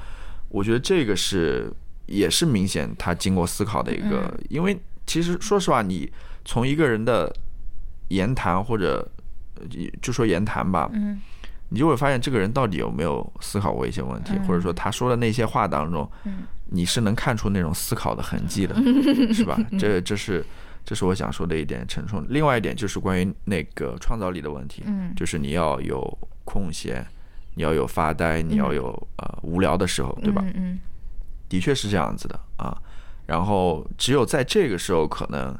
[0.49, 1.73] 我觉得这个是
[2.05, 4.45] 也是明显他经过思考的一个，嗯。
[4.49, 6.11] 因为其实说实话，你
[6.43, 7.33] 从一个人的
[8.09, 9.07] 言谈或者
[9.55, 9.65] 呃
[10.01, 11.19] 就说言谈吧，嗯
[11.75, 18.73] 你就会发现这个人到底有没有思考过一些问题，嗯或者说他说的那些话当中，嗯你是能看出那种思考的痕迹的，
[19.35, 19.59] 是吧？
[19.77, 20.41] 这这是
[20.85, 22.25] 这是我想说的一点陈冲。
[22.29, 27.05] 另外一点就是关于那个创造力的问题，嗯就是你要有空闲，
[27.55, 28.85] 你要有发呆，你要有
[29.17, 30.41] 呃无聊的时候，对吧？
[30.45, 30.79] 嗯嗯
[31.49, 32.77] 的确是这样子的啊。
[33.25, 35.53] 然后只有在这个时候，可能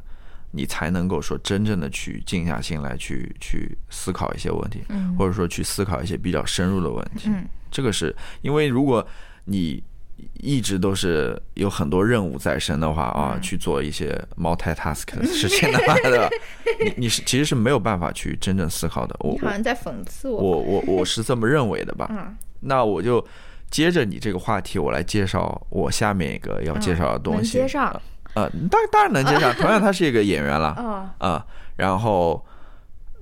[0.56, 7.28] 你才能够说真正的去静下心来去去思考一些问题，嗯或者说去思考一些比较深入的问题。
[7.28, 9.06] 嗯这个是因为如果
[9.44, 9.82] 你
[10.40, 16.30] 一直都是有很多任务在身的话啊，嗯去做一些 multitask 的事情的话， 对吧？
[16.80, 19.14] 你你是其实是没有办法去真正思考的。
[19.20, 22.08] 我好像在讽刺我，我我我是这么认为的吧？
[22.10, 23.22] 嗯那我就
[23.70, 27.58] 接着你这个话题，我来介绍我下面一个要介绍的东西。
[28.36, 31.46] 呃，当当然能接上， 同样他是一个演员了啊啊、
[31.76, 32.44] 然后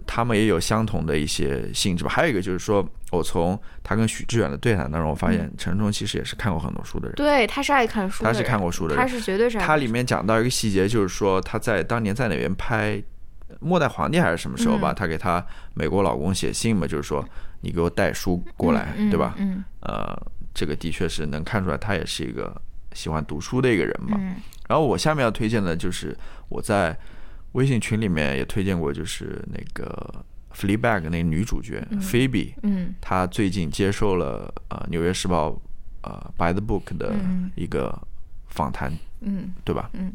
[0.07, 2.11] 他们也有相同的一些性质吧。
[2.11, 7.15] 还有一个就是说，我从他跟许志远的对谈当中，我发现陈冲其实也是看过很多书的人。
[7.15, 12.97] 对，他是爱看书，他是看过书的人他是绝对是他里面讲到一个细节，就是说他在当年在哪边拍
[13.61, 17.25] 《末代皇帝》还是什么时候吧，嗯他给他美国老公写信嘛，就是说
[17.61, 19.35] 你给我带书过来，嗯对吧？
[19.39, 20.21] 嗯呃，
[20.53, 22.61] 这个的确是能看出来，他也是一个
[22.93, 24.17] 喜欢读书的一个人嘛。
[24.21, 24.35] 嗯
[24.69, 26.17] 然后我下面要推荐的就是
[26.49, 26.97] 我在
[27.53, 30.25] 微信群里面也推荐过，就是那个
[30.57, 35.51] 《Fleabag》那个女主角菲比，嗯她最近接受了呃《纽约时报》
[36.03, 37.97] 呃《By the Book》的嗯一个
[38.49, 39.91] 访谈，嗯对吧？
[39.93, 40.13] 嗯，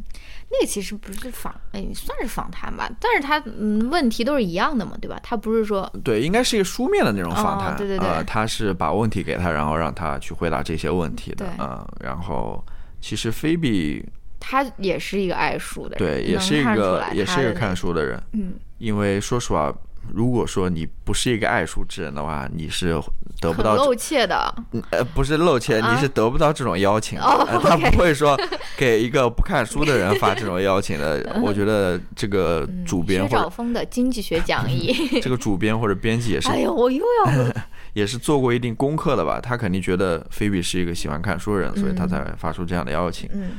[0.49, 5.19] 那个其实不是访，哎，算是访谈吧，但是她嗯问题都是一样的嘛，对吧？
[5.23, 7.73] 他不是说对，应该是一个书面的那种访谈。
[7.73, 11.47] 哦对对对呃，他是把问题给她，然后让她去回答这些问题的对。
[11.59, 12.63] 嗯、然后
[13.01, 14.05] 其实菲比
[14.39, 19.73] 他也是一个爱书的人，对也是一个也是一个看书的人，嗯，因为说实话，
[20.13, 22.99] 如果说你不是一个爱书之人的话，你是
[23.41, 27.23] 得不到这露怯的，嗯呃，不是露怯，啊你是得不到这种邀请的。
[27.25, 28.37] 哦呃他不会说
[28.75, 31.25] 给一个不看书的人发这种邀请的。
[31.43, 34.93] 我觉得这个主编嗯薛或者兆丰的经济学讲义。
[35.21, 37.53] 这个主编或者编辑也是 哎呦，我又要
[37.93, 39.39] 也是做过一定功课的吧？
[39.41, 43.29] 他肯定觉得菲比是一个喜欢看书的人，所以他嗯才发出这样的邀请。
[43.33, 43.51] 嗯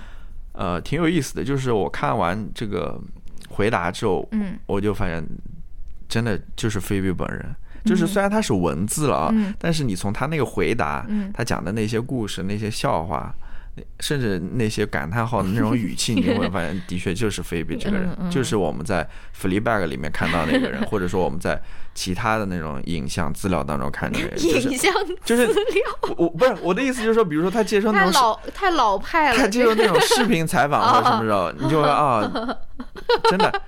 [0.61, 3.01] 呃，挺有意思的，就是我看完这个
[3.49, 4.59] 回答之后，嗯。
[4.67, 5.27] 我就发现
[6.07, 7.57] 真的就是菲比本人。
[7.83, 9.55] 就是虽然他是文字了啊，嗯。
[9.59, 11.31] 但是你从他那个回答，嗯。
[11.33, 13.35] 他讲的那些故事、那些笑话，
[14.01, 19.03] 甚至那些感叹号的那种语气， 你就会发现，的确就是菲比这个人，就是我们在
[19.41, 21.61] 《Fleabag》里面看到那个人， 或者说我们在
[21.95, 24.93] 其他的那种影像资料当中看到的人，就是影像
[25.25, 32.21] 就是资料我我不是我的意思，就是说，比如说他接受那种太老太老派了，他接受那种视频采访或者什么时候， 你就会啊，
[33.25, 33.63] 真的，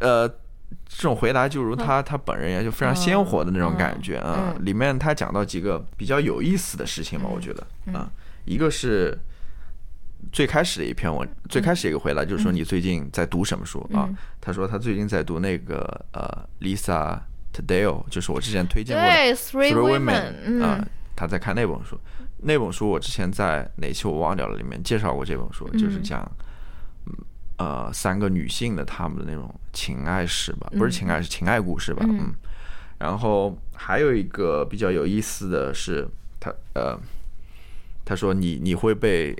[0.00, 0.28] 呃，
[0.88, 4.54] 这种回答就如他他本人一样，就非常鲜活的那种感觉啊。
[4.56, 4.64] 嗯。
[4.64, 8.10] 里面他讲到几个比较有意思的事情嘛，我觉得啊，
[8.48, 9.16] 一个是
[10.32, 14.08] 最开始的一篇文，最开始一个回答就是说你最近在读什么书啊？
[14.40, 17.20] 他说他最近在读那个呃 Lisa
[17.52, 21.98] Tadeo，就是我之前推荐过的 Three Women 啊、嗯他在看那本书。
[22.38, 26.30] 那本书我之前在哪期我忘掉了，里面介绍过这本书，就是讲
[27.06, 27.12] 嗯
[27.56, 32.32] 呃三个女性的她们的那种情爱史吧，不是情爱是情爱故事吧，嗯。
[32.98, 36.06] 然后还有一个比较有意思的是，
[36.38, 36.96] 他呃，
[38.08, 39.36] 他说你你会被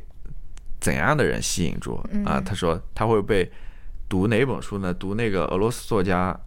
[0.79, 2.39] 怎样的人吸引住啊？
[2.39, 3.51] 他说他会被
[4.11, 4.93] 读哪本书呢？
[4.93, 6.39] 读那个俄罗斯作家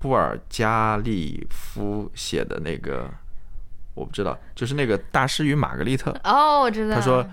[0.00, 3.08] 布尔加利夫写的那个，
[3.94, 6.10] 我不知道，就是那个《大师与玛格丽特》。
[6.24, 6.96] 哦，我知道。
[6.96, 7.24] 他说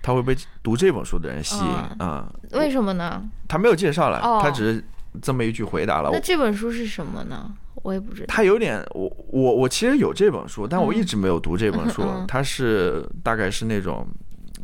[0.00, 3.22] 他会被读这本书的人吸引啊、为什么呢？
[3.46, 4.84] 他没有介绍了，哦他只是
[5.20, 6.08] 这么一句回答了。
[6.10, 7.54] 那这本书是什么呢？
[7.84, 8.26] 我也不知道。
[8.26, 12.02] 他有点，我我我其实有这本书，但我一直没有读这本书。
[12.02, 14.04] 嗯 它是大概是那种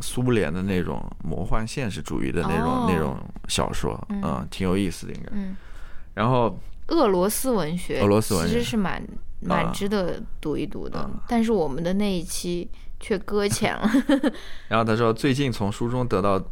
[0.01, 5.29] 苏联的那种魔幻现实主义的那种、哦那种小说，嗯，挺有意思的应该。
[5.33, 5.55] 嗯，
[6.15, 9.01] 然后俄罗斯文学，俄罗斯文学其实是蛮
[9.41, 13.91] 蛮啊值得读一读的，啊但是我们的那一期却搁浅了。
[14.69, 16.43] 然后他说，最近从书中得到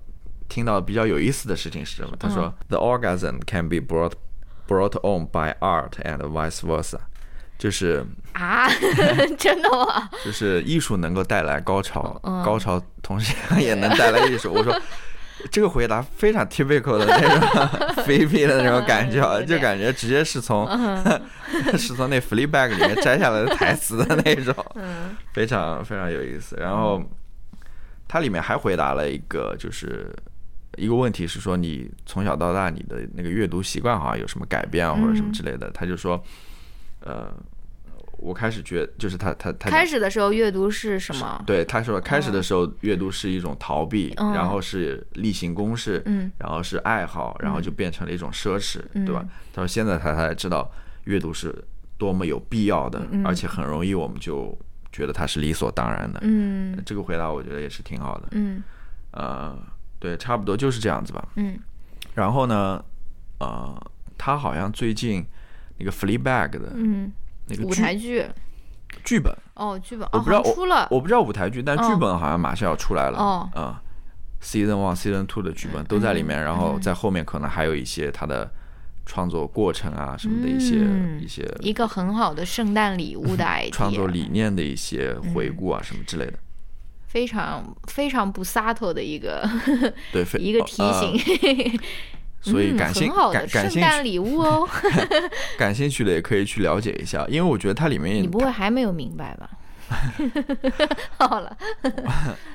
[0.48, 2.14] 听到比较有意思的事情是什么？
[2.18, 4.12] 他说、t h e orgasm can be brought
[4.68, 6.98] brought on by art and vice versa，
[7.59, 8.04] 就是
[8.35, 8.68] 啊，
[9.38, 10.09] 真的吗？
[10.24, 14.52] 就是艺术能够带来高潮，嗯高潮同时也能带来艺术。
[14.52, 14.78] 我说
[15.50, 20.66] 这个回答非常 typical 的那种菲菲的那种感觉就感觉直接是从
[21.78, 26.57] 是从那 Fleabag 里面摘下来的台词的那种，嗯非常非常有意思。
[26.57, 27.00] 然后
[28.09, 30.14] 它里面还回答了一个就是。
[30.76, 35.70] 一个问题是说，你从小到大你的那个阅读习惯好像有什么改变啊，或者什么之类的？
[35.72, 36.22] 他就说，
[37.00, 37.33] 呃，
[38.18, 41.42] 我开始觉就是他他他开始的时候阅读是什么？
[41.46, 49.24] 对，他说开始的时候阅读是一种逃避，嗯然后是例行公事，嗯然后是爱好，然后就变成了一种奢侈，嗯对吧？
[49.52, 50.70] 他说现在他才知道
[51.04, 51.54] 阅读是
[51.96, 54.57] 多么有必要的，而且很容易我们就
[54.92, 56.20] 觉得它是理所当然的。
[56.22, 58.28] 嗯这个回答我觉得也是挺好的。
[58.33, 58.62] 嗯
[59.11, 59.57] 呃，
[59.98, 61.28] 对，差不多就是这样子吧。
[61.37, 61.58] 嗯。
[62.14, 62.82] 然后呢，
[63.38, 65.24] 呃，他好像最近
[65.78, 67.12] 那个 Fleabag 的嗯，
[67.46, 68.24] 那个舞台剧
[69.04, 69.20] 剧。
[69.20, 70.06] 本，哦，剧本。
[70.08, 70.88] 哦，我不知道出了。
[70.90, 71.88] 我不知道舞台剧，但哦。
[71.88, 73.18] 剧本好像马上要出来了。
[73.18, 73.50] 哦。
[73.54, 73.74] 嗯
[74.42, 78.50] ，Season One、Season Two 的剧本都在里面，然后在后面可能还有一些他的
[79.06, 86.38] 创作过程啊什么的一些、嗯一些一个很好的圣诞礼物的 idea，创作理念的一些回顾啊什么之类的。
[87.09, 89.49] 非常非常不 subtle 的一个
[90.12, 91.81] 对， 一个提呃醒，
[92.40, 94.68] 所以感兴感感圣兴趣诞礼物哦。
[95.59, 99.51] 感兴趣的也可以去了解一下，因为我觉得它里面你不会还没有明白吧？
[101.16, 101.57] 好了，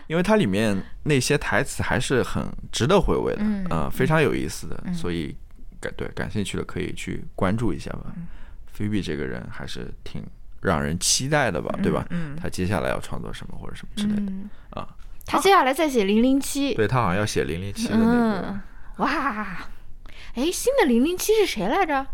[0.07, 5.35] 因为它里面那些台词还是很值得回味的，嗯呃，非常有意思的，所以
[5.81, 8.13] 感对感兴趣的可以去关注一下吧。
[8.15, 8.27] 嗯
[8.73, 10.19] 菲比这个人还是挺
[10.63, 12.05] 让人期待的吧，对吧？
[12.09, 14.87] 嗯他接下来要创作什么或者什么之类的、嗯，啊？
[15.25, 18.61] 他接下来再写零零七，对他好像要写零零七的那个，嗯，
[18.97, 19.67] 哇，
[20.35, 22.05] 哎，新的零零七是谁来着？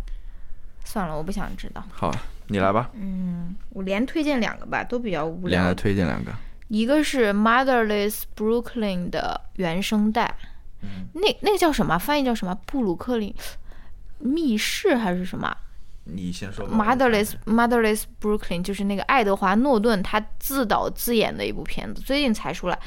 [0.83, 1.83] 算了，我不想知道。
[1.91, 2.12] 好，
[2.47, 5.75] 你来吧，嗯，我连推荐两个吧，都比较无聊连。
[5.75, 6.31] 推荐两个。
[6.67, 10.35] 一个是 Motherless Brooklyn 的原声带，
[10.81, 11.97] 嗯那那个叫什么？
[11.97, 12.53] 翻译叫什么？
[12.67, 13.33] 布鲁克林
[14.19, 15.55] 密室还是什么
[16.15, 16.76] 你先说吧。
[16.76, 22.80] ？Motherless Motherless Brooklyn 就是那个爱德华诺顿他自导自演的一部片子，最近才出来，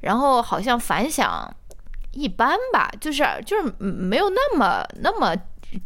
[0.00, 1.48] 然后好像反响
[2.12, 5.36] 一般吧，就是就是嗯没有那么那么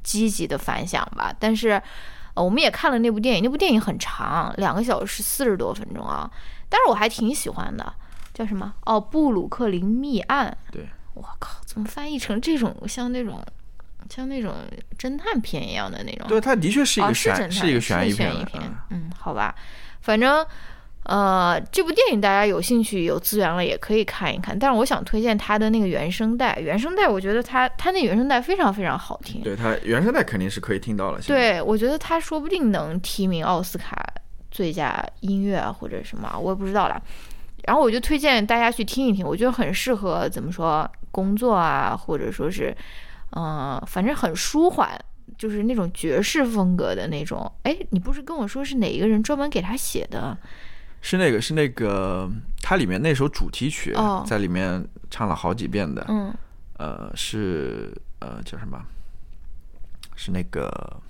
[0.03, 1.81] 积极的反响吧，但是。
[2.35, 6.31] 呃，我们也看了那部电影，那部电影很长，两个小时四十多分钟啊，
[6.71, 7.93] 但是我还挺喜欢的，
[8.33, 8.73] 叫什么？
[8.87, 10.57] 哦，布鲁克林密案。
[10.71, 13.45] 对，我靠，怎么翻译成这种像那种
[14.09, 14.55] 像那种
[14.99, 16.27] 侦探片一样的那种？
[16.29, 18.31] 对，它的确是一哦，个悬，是一个悬疑片。
[18.55, 18.75] 嗯。
[18.91, 19.55] 嗯，好吧，
[20.01, 20.45] 反正
[21.05, 24.57] 呃，这部电影大家有兴趣有资源了也可以看一看。
[24.57, 29.43] 但是我想推荐他的那个原声带，原声带我觉得他他那原声带非常非常好听。
[29.43, 31.21] 对他原声带肯定是可以听到了。
[31.27, 34.01] 对，我觉得他说不定能提名奥斯卡
[34.51, 37.03] 最佳音乐啊或者什么，我也不知道啦。
[37.67, 42.77] 然后我就推荐大家去听一听，我觉得很适合怎么说工作啊，或者说是，
[43.33, 44.99] 嗯、反正很舒缓，
[45.37, 47.51] 就是那种爵士风格的那种。
[47.65, 50.37] 哎，你不是跟我说是哪一个人专门给他写的？
[51.01, 52.31] 是那个是那个，
[52.63, 56.05] 它里面那首主题曲哦在里面唱了好几遍的。
[56.09, 56.33] 嗯，
[56.79, 58.81] 呃，是呃叫什么？
[60.15, 61.01] 是那个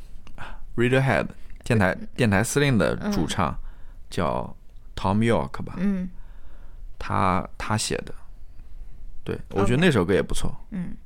[0.77, 1.27] Radiohead
[1.65, 3.55] 电台电台司令的主唱、
[4.09, 4.57] 叫
[4.97, 5.75] Tom York 吧？
[5.77, 6.09] 嗯
[6.99, 8.15] 他他写的，
[9.25, 10.55] 对，我觉得那首歌也不错。
[10.71, 10.97] 嗯，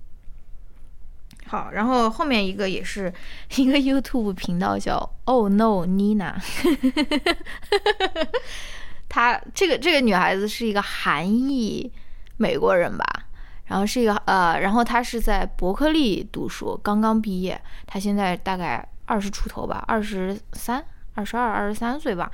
[1.48, 3.12] 好，然后后面一个也是
[3.54, 6.34] 一个 YouTube 频道叫 Oh No Nina，
[9.08, 11.92] 她这个这个女孩子是一个韩裔
[12.36, 13.04] 美国人吧，
[13.66, 20.84] 然后是一个呃，然后她是在伯克利读书，刚刚毕业，她现在大概二十出头吧，二十三、
[21.14, 22.28] 二十二、二十三岁吧。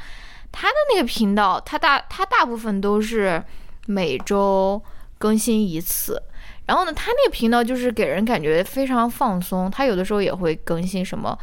[0.50, 3.44] 她的那个频道，她大她大部分都是
[3.86, 4.82] 每周
[5.18, 6.22] 更新一次。
[6.66, 9.70] 然后呢，他那个频道就是给人感觉非常放松。
[9.70, 11.38] 他有的时候也会更新什么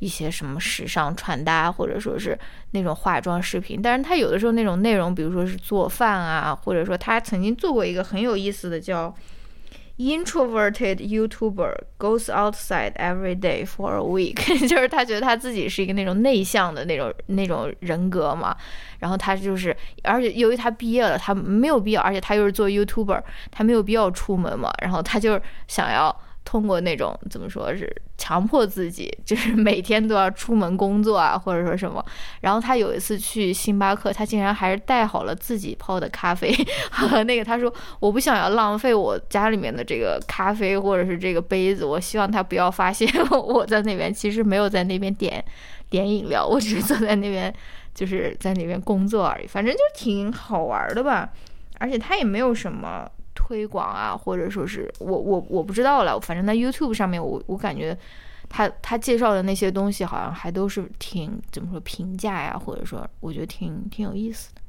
[0.00, 2.38] 一些什么时尚穿搭，或者说是
[2.72, 3.80] 那种化妆视频。
[3.80, 9.14] 但是他有的时候那种内容，比如说是做饭啊，或者说他曾经做过一个很有意思的叫。
[9.96, 18.56] Introverted YouTuber goes outside every day for a week， 就是他觉得他自己是一个那种内向的那种那种人格嘛，
[18.98, 23.22] 然后他就是，而且由于他毕业了，他没有必要，而且他又是做 YouTuber，
[23.52, 26.14] 他没有必要出门嘛，然后他就想要。
[26.44, 32.04] 通过那种怎么说是强迫自己，就是每天都要出门工作啊，或者说什么。
[32.42, 36.54] 然后他有一次去星巴克，他竟然还是带好了自己泡的咖啡
[36.92, 37.44] 和那个。
[37.44, 45.42] 他说：“我不想要浪费我家里面的这个咖啡或者是这个杯子，我希望他不要发现我在那边其实没有在那边点
[45.88, 47.52] 点饮料，我只是坐在那边
[47.94, 49.46] 就是在那边工作而已。
[49.46, 51.30] 反正就挺好玩的吧，
[51.78, 57.98] 而且他也没有什么。”推广啊，或者说是我我我不知道了，反正在 YouTube 上面，我我感觉
[58.48, 64.60] 他他介绍的那些东西好像还都是挺怎么说评价呀，或者说我觉得挺挺有意思的。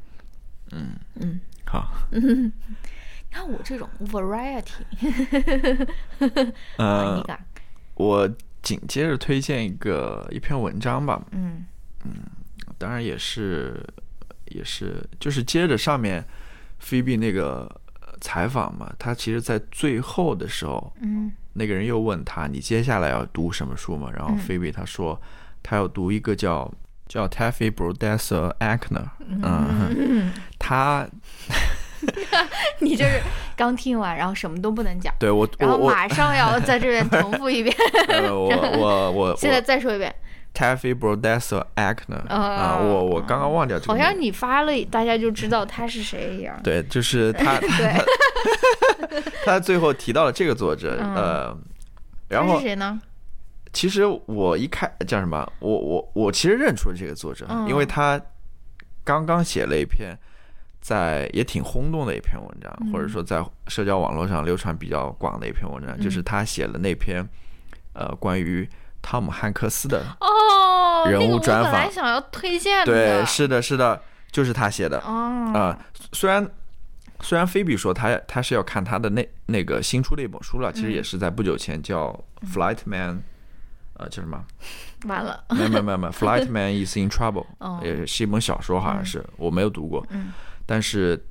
[0.72, 1.88] 嗯嗯，好。
[2.12, 2.52] 你
[3.30, 4.66] 看我这种 variety。
[6.78, 7.24] 呃，
[7.94, 8.28] 我
[8.64, 11.24] 紧接着推荐一个一篇文章吧。
[11.32, 11.66] 嗯
[12.04, 12.12] 嗯，
[12.78, 13.86] 当然也是
[14.46, 16.26] 也是就是接着上面
[16.80, 17.70] 菲比那个。
[18.22, 25.20] 采访嘛，他其实，在最后的时候，嗯，那个人又问他：“你接下来要读什么书嘛？”然后菲比他说
[25.64, 26.72] ：“他要读一个叫
[27.08, 31.08] 叫 Taffy Brodesser Akner。”嗯，他，
[32.80, 33.22] 你就是
[33.56, 35.14] 刚听完，然后什么都不能讲。
[35.20, 37.76] 对我，然后马上要在这边重复一遍。
[38.30, 40.14] 我 我我， 现在再说一遍。
[40.56, 43.94] Taffy Brodesser Akner 啊，我我刚刚忘掉这个。
[43.94, 46.58] 好像你发了，大家就知道他是谁一样。
[46.64, 47.60] 对，就是他。
[47.60, 47.94] 对。
[49.46, 51.56] 他最后提到了这个作者，呃，
[52.28, 53.00] 然后是谁呢？
[53.72, 58.20] 其实我一开叫什么，我我我其实认出了这个作者，因为他
[59.04, 60.18] 刚刚写了一篇
[60.82, 67.26] 在也挺轰动的一篇文章，或者说在社交网络上流传比较广的一篇文章，就是他写了那篇
[67.94, 68.68] 呃关于。
[69.06, 74.02] 汤姆汉克斯的哦，人物专访，想要推荐的，对，是的，是的，
[74.32, 75.78] 就是他写的啊。
[76.12, 76.50] 虽然
[77.22, 82.08] 虽然菲比说他他是要看他的那那个新出的一本书了，其实也是在不久前叫
[82.52, 83.18] 《Flight Man》，
[83.98, 84.44] 呃，叫什么？
[85.06, 87.46] 完了，没有没有没有没，《Flight Man is in Trouble》，
[87.86, 90.34] 也是一本小说，好像是我没有读过，嗯，
[90.66, 91.24] 但是。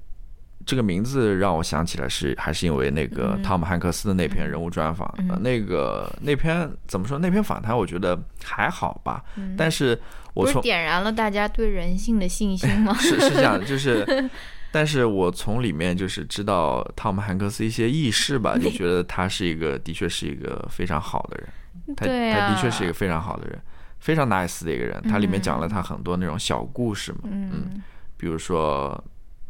[0.67, 7.19] 这个名字让我想起来是还是因为那个汤姆汉克斯的那篇人物专访，那个那篇怎么说？
[7.19, 9.23] 那篇访谈我觉得还好吧，
[9.57, 9.99] 但是
[10.33, 12.95] 我从点燃了大家对人性的信心吗？
[12.99, 14.31] 是是这样的，就是，
[14.73, 23.61] 但是我从里面就是知道汤姆汉克斯一些轶事吧，就觉得他是一个的确是一个非常好的人，他他的确是一个非常好的人，
[24.01, 25.01] 非常 nice 的一个人。
[25.03, 27.83] 他里面讲了他很多那种小故事嘛，嗯，
[28.17, 29.05] 比如说，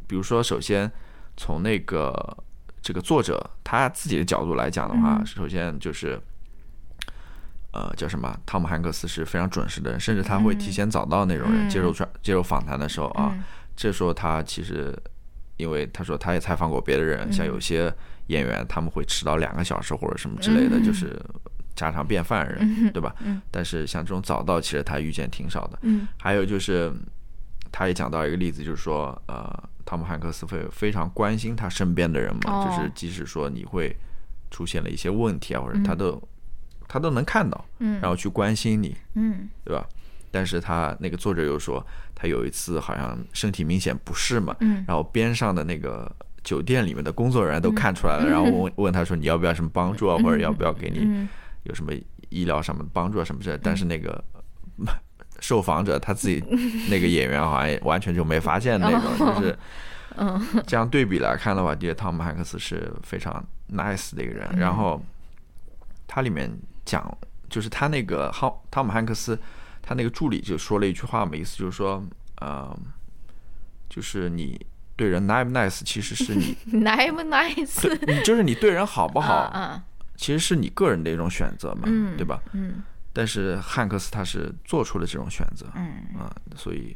[0.06, 0.90] 比如说首先。
[1.36, 2.14] 从那个
[2.80, 6.16] 这个作者他自己的角度来讲的话，首先就是，
[7.72, 8.38] 呃，叫什么？
[8.46, 13.36] 汤姆汉克斯是非常准时的人，甚至他会提前早到那种人接受传接受访谈的时候啊。
[13.74, 14.96] 这时候他其实，
[15.56, 17.92] 因为他说他也采访过别的人，像有些
[18.28, 21.20] 演员他们会迟到两个小时或者什么之类的，就是
[21.74, 23.12] 家常便饭人，对吧？
[23.50, 25.80] 但是像这种早到，其实他遇见挺少的。
[26.16, 26.92] 还有就是，
[27.72, 29.68] 他也讲到一个例子，就是说，呃。
[29.84, 33.94] 汤姆汉克斯会非常关心他身边的人嘛，就是即使说你会
[34.50, 36.20] 出现了一些问题啊，或者他都
[36.88, 37.64] 他都能看到，
[38.00, 39.86] 然后去关心你，嗯，对吧？
[40.30, 44.56] 但是他那个作者又说，他有一次好像身体明显不适嘛，
[44.86, 46.10] 然后边上的那个
[46.42, 51.28] 酒店里面的工作人员都看出来了，然后问 问他说你要不要什么帮助啊，或者要不要给你
[51.64, 51.92] 有什么
[52.30, 54.24] 医疗上面的帮助啊什么之类，但是那个。
[55.46, 56.42] 受访者他自己
[56.88, 59.58] 那个演员好像也完全就没发现那种，就是，
[60.16, 64.48] 嗯，这样对比来看的话，的确汤姆汉克斯是非常 nice 的一个人。
[64.56, 64.98] 然后
[66.06, 66.50] 他里面
[66.86, 67.04] 讲，
[67.50, 69.38] 就是他那个汤汤姆汉克斯，
[69.82, 72.02] 他那个助理就说了一句话嘛，意思就是说，
[72.40, 72.74] 呃，
[73.90, 74.58] 就是你
[74.96, 77.98] 对人 nice 不 nice，其实是你 nice 不 nice？
[78.06, 79.82] 你就是你对人好不好，嗯
[80.16, 82.40] 其实是你个人的一种选择嘛，嗯对吧？
[82.52, 82.82] 嗯
[83.14, 86.94] 但是汉克斯他是做出了这种选择，嗯啊、所以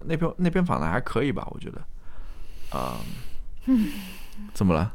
[0.00, 1.80] 那边那边访谈还可以吧，我觉得，
[2.76, 2.98] 啊、
[4.52, 4.92] 怎么了？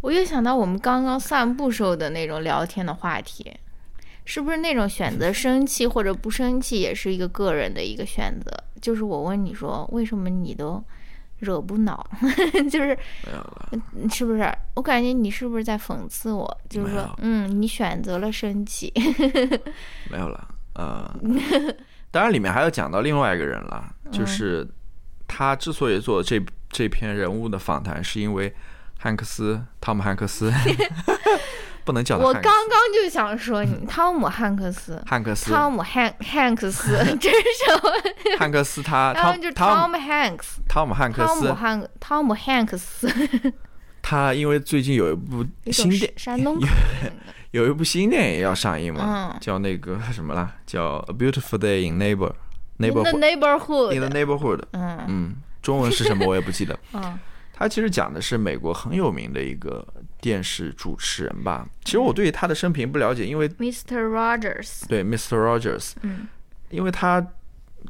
[0.00, 3.52] 我又想到我们刚刚散步时候的那种聊天的话题，
[4.24, 8.50] 是不是那种选择生气或者不生气也是一个个人的一个选择？
[8.80, 10.80] 就是我问你说，为什么你都
[11.40, 12.04] 惹不恼？
[12.70, 13.72] 就是没有了，
[14.10, 14.52] 是不是？
[14.74, 16.60] 我感觉你是不是在讽刺我？
[16.68, 18.92] 就是说，嗯，你选择了生气。
[20.10, 21.14] 没有了，呃，
[22.10, 24.66] 当然里面还要讲到另外一个人了，就是
[25.26, 28.54] 他之所以做这这篇人物的访谈，是因为
[28.98, 30.52] 汉克斯汤姆汉克斯。
[31.84, 35.50] 不能叫他我刚刚就想说你， 汤姆汉克斯，汉克斯。
[35.50, 38.36] 汤姆汉汉克斯， 这是什么？
[38.38, 41.52] 汉克斯他然后就汤 Tom Hanks，汤姆汉克汤姆斯。
[41.54, 43.08] 汉汤姆汉克斯，
[44.02, 45.42] 他因为最近有一部
[45.72, 46.66] 新电山东口音
[47.04, 47.12] 的。
[47.52, 49.40] 有一部新电影要上映嘛，嗯。
[49.40, 52.32] 叫那个什么啦，叫《A Beautiful Day in Neighbor
[52.76, 54.58] the Neighborhood in the neighborhood，Neighborhood》。
[54.72, 55.04] 嗯。
[55.08, 56.78] 嗯，中文是什么我也不记得。
[56.92, 57.18] 嗯
[57.58, 59.84] 他其实讲的是美国很有名的一个
[60.20, 61.68] 电视主持人吧。
[61.84, 64.00] 其实我对他的生平不了解，因为，Mr.
[64.06, 65.36] Rogers，对 Mr.
[65.36, 66.28] Rogers，嗯
[66.70, 67.26] 因为他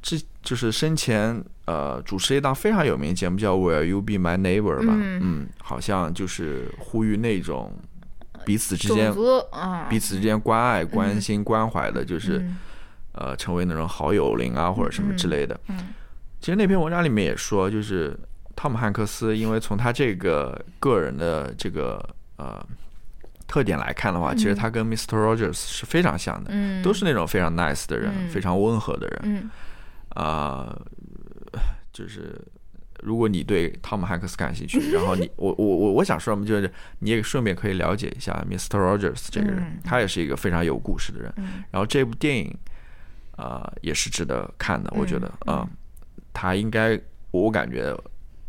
[0.00, 7.72] 之就是生前呃主持一档非常有名的节目叫《Will You Be My Neighbor》吧，嗯嗯，好像就是呼吁那种
[8.46, 9.12] 彼此之间
[9.50, 12.56] 啊，彼此之间关爱、关心、关怀的，就是、嗯
[13.12, 15.58] 呃成为那种好友邻啊或者什么之类的。
[15.68, 15.88] 嗯
[16.40, 18.16] 其实那篇文章里面也说，就是
[18.58, 22.04] 汤姆汉克斯，因为从他这个个人的这个
[22.38, 22.60] 呃
[23.46, 25.14] 特点来看的话，其实他跟 Mr.
[25.16, 29.50] Rogers 是非常像的，嗯，都是那种非常 nice 的人，嗯非常温和的人嗯
[30.10, 30.76] 啊、
[31.92, 32.36] 就是。
[33.00, 38.76] 如果你对汤姆汉克斯感兴趣，然后你 我我我我想说什么，就是你也顺便可以了解一下 Mr.
[38.76, 41.32] Rogers 这个人，嗯他也是一个非常有故事的人。
[41.36, 42.52] 嗯然后这部电影，
[43.36, 45.68] 呃，也是值得看的，我觉得嗯啊、
[46.32, 47.00] 他应该，
[47.30, 47.96] 我感觉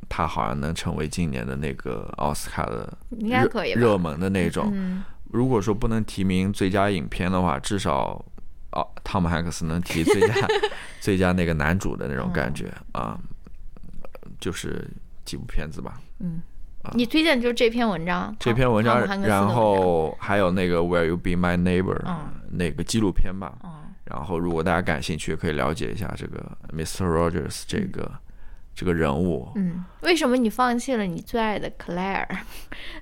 [0.09, 4.69] 他好像能成为今年的那个奥斯卡的应该可以热热门的那种。
[4.73, 8.25] 嗯如果说不能提名最佳影片的话，至少
[8.71, 10.33] 哦，汤姆汉克斯能提最佳
[10.99, 13.15] 最佳那个男主的那种感觉啊、
[14.39, 14.89] 就是
[15.25, 16.01] 几部片子吧。
[16.17, 16.41] 嗯，
[16.93, 22.17] 你推荐就是这篇文章，这篇文章然后还有那个 Will You Be My Neighbor、嗯
[22.51, 23.53] 那个纪录片吧。
[23.63, 23.69] 嗯
[24.05, 26.43] 然后，如果大家感兴趣，可以了解一下这个
[26.73, 27.05] Mr.
[27.05, 28.11] Rogers 这个、
[28.79, 29.51] 这个人物。
[29.55, 32.25] 嗯，为什么你放弃了你最爱的 Claire？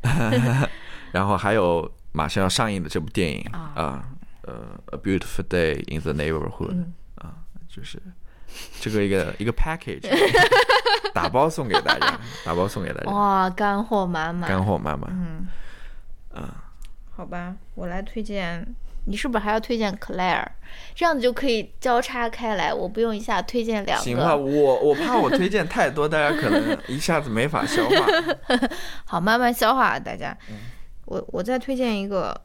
[1.14, 4.10] 然后还有马上要上映的这部电影啊啊，
[4.42, 4.56] 呃，
[4.96, 7.36] 《A Beautiful Day in the Neighborhood、嗯啊，
[7.70, 8.02] 就是
[8.82, 10.10] 这个一个一个 package，
[11.14, 15.12] 打包送给大家，打包送给大家，哇，干货满满，干货满满。
[15.12, 15.48] 嗯，
[16.34, 16.74] 啊，
[17.16, 18.66] 好吧，我来推荐。
[19.08, 20.46] 你是不是还要推荐 Claire？
[20.94, 28.06] 这样子就可以交叉开来，我不用一下推荐两个行吧，我我怕我推荐太多，大家可能一下子没法消化。
[29.06, 30.38] 好，慢慢消化，大家。
[30.50, 30.56] 嗯
[31.06, 32.38] 我我再推荐一个，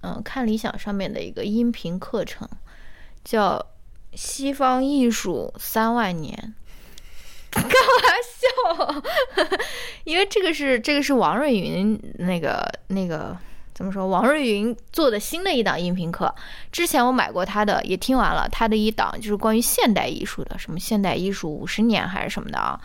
[0.00, 2.48] 嗯，看理想上面的一个音频课程，
[3.22, 3.58] 叫
[4.14, 6.54] 《西方艺术三万年》。
[7.52, 7.72] 干嘛
[8.38, 9.02] 笑？
[10.04, 13.36] 因为这个是这个是王瑞云那个那个
[13.76, 14.06] 怎么说？
[14.06, 16.34] 王瑞云做的新的一档音频课。
[16.72, 22.80] 之前我买过他的，也听完了他的一档，就是关于现代艺术的，什么现代艺术五十年还是什么的啊。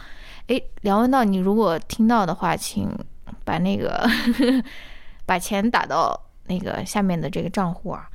[0.47, 2.89] 诶，梁文道，你如果听到的话，请
[3.45, 4.05] 把那个
[5.25, 8.09] 把钱打到那个下面的这个账户啊。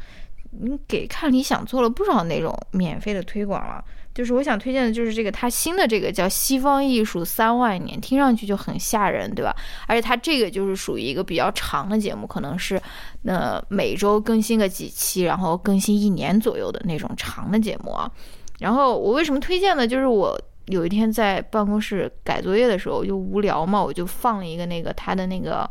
[0.51, 3.83] 你给看理想做了不少那种免费的推广了，
[4.17, 9.55] 就是我想推荐的就是这个他新的这个叫西方艺术三万年，听上去就很吓人，对吧？
[9.87, 12.81] 而且它这个就是属于一个比较长的节目，可能是
[13.27, 18.11] 呃每周更新个几期，然后更新一年左右的那种长的节目啊。
[18.59, 19.87] 然后我为什么推荐呢？
[19.87, 25.71] 就是我有一天在办公室改作业的时候我就无聊嘛，我就放了一个那个他的那个。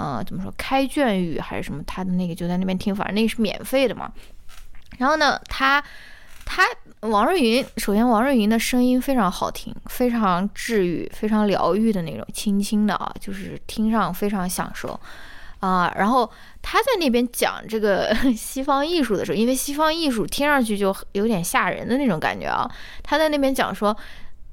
[0.00, 0.54] 呃，怎么说？
[0.56, 1.82] 开卷语还是什么？
[1.84, 4.12] 他的那个就在那边听，反正那个是免费的嘛。
[4.96, 5.82] 然后呢，他
[6.50, 6.64] 他
[7.00, 14.98] 王瑞云，首先王瑞云的声音非常好听，非常治愈，非常疗愈的那种，轻轻的啊，就是听上非常享受
[15.60, 16.28] 啊、然后
[16.62, 22.66] 他在那边讲这个 西方艺术的时候，因为西方艺术听上去就有点吓人的那种感觉啊，
[23.02, 23.94] 他在那边讲说。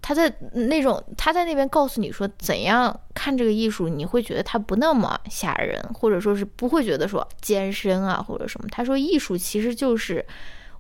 [0.07, 8.67] 他在那种他在那边告诉你说怎样看这个艺术，你会觉得它不那么吓人，或者说是不会觉得说艰深啊或者什么。
[8.71, 10.23] 他说艺术其实就是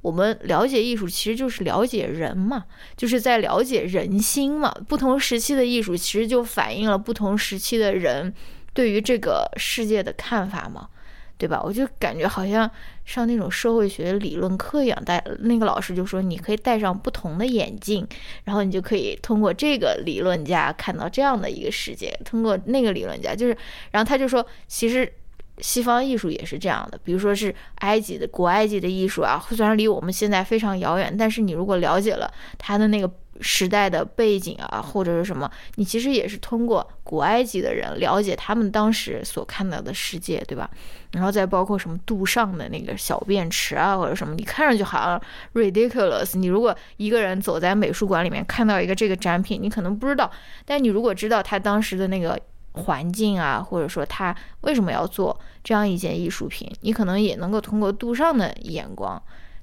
[0.05, 4.71] 我们了解艺术其实就是了解人嘛，就是在了解人心嘛。
[4.87, 8.33] 不同时期的艺术其实就反映了不同时期的人
[8.73, 10.89] 对于这个世界的看法嘛。
[11.37, 11.61] 对吧？
[11.61, 12.69] 我就感觉好像
[13.03, 18.07] 上那种社会学理论课一样，带那个老师就说你可以戴上不同的眼镜，
[18.45, 23.57] 然后你就可以通过这个理论家看到这样的一个世界，通过那个理论家就是，
[23.91, 25.11] 然后他就说，其实
[25.59, 33.11] 西方艺术也是这样的，比如说是埃及的古埃及的艺术啊，虽然离我们现在非常遥远，但是你如果了解了他的那个。
[33.41, 40.71] 时代的背景啊，或者是什么，你其实也是通过古埃及的人了解他们当时所看到的世界，对吧？
[41.11, 45.21] 然后再包括什么杜尚的那个小便池啊，或者什么，你看上去好像
[45.53, 46.37] ridiculous。
[46.37, 50.31] 你如果一个人走在美术馆里面看到一个这个展品，你可能不知道，
[50.63, 52.39] 但你如果知道他当时的那个
[52.75, 59.21] 环境啊，或者说他为什么要做这样一件艺术品，你可能也能够通过杜尚的眼光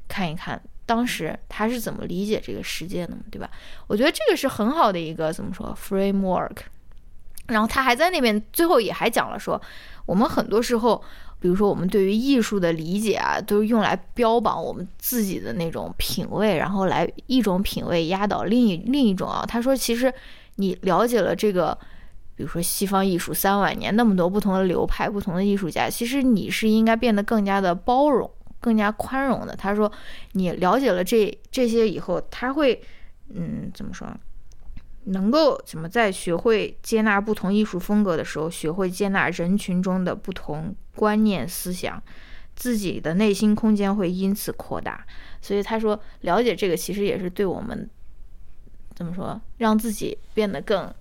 [0.09, 0.61] 看一看。
[0.85, 3.49] 当时他是怎么理解这个世界的，对吧？
[3.87, 6.57] 我觉得这个是很好的一个怎么说 framework。
[7.47, 9.61] 然后他还在那边最后也还讲了说，
[10.07, 11.03] 我们很多时候，
[11.39, 19.45] 比如说我们对于艺术的理解啊，都是用来标榜我们自己的那种品味，然后来一种品味压倒另一另一种啊。
[19.47, 20.13] 他说，其实
[20.57, 21.77] 你了解了这个，
[22.37, 28.31] 比如说西方艺术三万年那么多不同的流派、不同的艺术家，其实你是应该变得更加的包容。
[28.61, 29.91] 更加宽容的，他说，
[30.35, 32.81] 你了解了这这些以后，他会，
[33.35, 34.07] 嗯，怎么说，
[35.07, 42.01] 能够怎么在学会接纳不同艺术风格的时候，学会接纳人群中的不同观念思想，
[42.55, 45.05] 自己的内心空间会因此扩大。
[45.41, 47.91] 所以他说，了解这个其实也是对我们
[48.95, 50.95] 怎么说，让自己变得更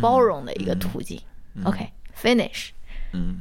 [0.00, 1.20] 包容的一个途径。
[1.64, 2.70] OK，finish。
[3.12, 3.40] 嗯，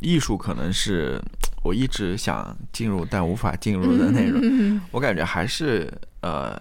[0.00, 1.20] 艺术可能是。
[1.64, 5.88] 我一直想进入但无法进入的 内容，我感觉还是
[6.20, 6.60] 呃，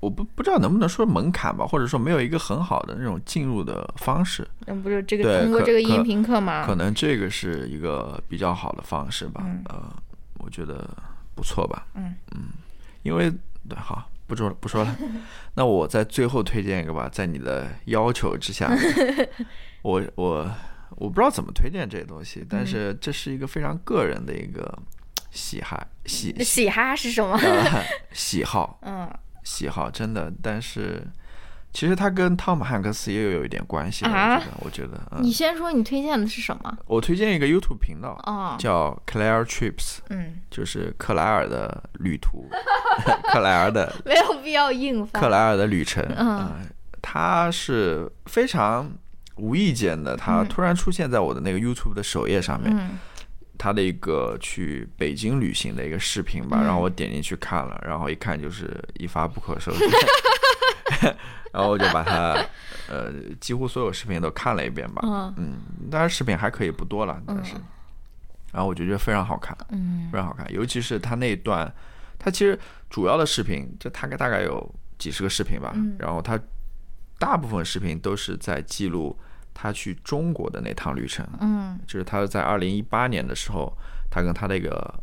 [0.00, 4.48] 我不不知道能不能说门槛吧，或者说没有一个很好的那种进入的方式。
[4.60, 6.64] 那不是这个通过这个音频课吗？
[6.64, 9.44] 可能这个是一个比较好的方式吧。
[9.66, 9.94] 呃，
[10.38, 10.88] 我觉得
[11.34, 11.86] 不错吧。
[11.96, 12.44] 嗯嗯，
[13.02, 13.30] 因为
[13.68, 14.96] 对，好不说了不说了。
[15.54, 18.70] 那我在最后推荐一个吧，在你的要求之下，
[19.82, 20.50] 我我。
[20.98, 24.78] 我不知道怎么推荐这些东西，但是这是一个非常个人的一个
[25.30, 27.38] 喜好喜喜哈是什么？
[28.14, 29.06] 喜好，嗯，
[29.42, 31.02] 喜好真的，但是
[31.76, 34.06] 其实它跟汤姆汉克斯也有一点关系。
[34.06, 36.78] 我觉得，我觉得，你先说你推荐的是什么？
[36.86, 38.16] 我推荐一个 YouTube 频道，
[38.58, 42.48] 叫 Claire Trips，嗯，就是克莱尔的旅途，
[43.30, 46.66] 克莱尔的 没有必要硬翻，克莱尔的旅程，嗯，
[47.02, 48.90] 他是非常。
[49.38, 52.74] 无意间的，他突然出现在我的那个 YouTube 的首页上面，
[53.58, 59.84] 他的一个去北京旅行的一个视频吧，然后我点进去看了，然后一看就是一发不可收拾，
[61.52, 62.36] 然后我就把它
[62.88, 65.58] 呃几乎所有视频都看了一遍吧，嗯，
[65.90, 67.54] 当然视频还可以不多了，但是，
[68.52, 71.72] 然后我就觉得非常好看，嗯，非常好看，尤其是他那一段，
[72.18, 72.58] 他其实
[72.90, 76.38] 主要的视频就大概大概有几十个视频吧，然后他。
[77.18, 79.18] 大部分视频都是在记录
[79.54, 83.72] 他去中国的那趟旅程，嗯，就是他在二零一八年的时候，
[84.10, 84.94] 他跟他那个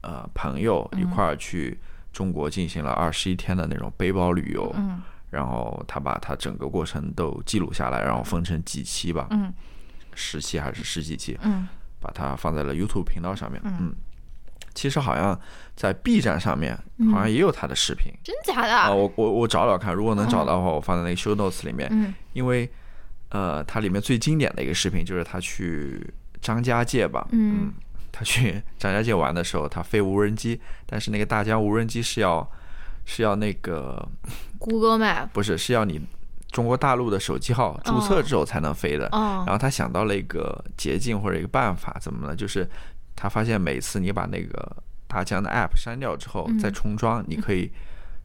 [0.00, 1.78] 呃朋友一块儿去
[2.10, 9.52] 中国进行了二十一天的那种背包旅游，嗯，然后他把他整个过程都记录下来，然后分成几期吧，嗯，
[10.14, 11.68] 十期还是十几期，嗯，
[12.00, 13.94] 把它放在了 YouTube 频道上面，嗯。
[14.74, 15.36] 其实好像
[15.74, 16.78] 在 B 站上面
[17.10, 18.92] 好像也有他的视频，真假的啊？
[18.92, 21.88] 我我我找找看，如果能找到的话，我放在那个 Show Notes 里面。
[21.90, 22.70] 嗯，因为
[23.30, 26.08] 呃，它里面最经典的一个视频就是他去
[26.40, 27.26] 张家界吧。
[27.32, 27.72] 嗯，
[28.12, 32.48] 他去张家界玩的时候，他飞无人机，但是那个大疆无人机是要
[33.04, 34.06] 是要那个
[34.58, 36.00] Google Map 不是是要你
[36.50, 39.06] 中国大陆的手机号注册之后才能飞的。
[39.12, 42.36] 哦，然后他想到了一个捷径或者一个办法，怎么呢？
[42.36, 42.68] 就是。
[43.20, 44.76] 他发现每次你把那个
[45.08, 47.68] 大疆的 App 删掉之后再重装，你可以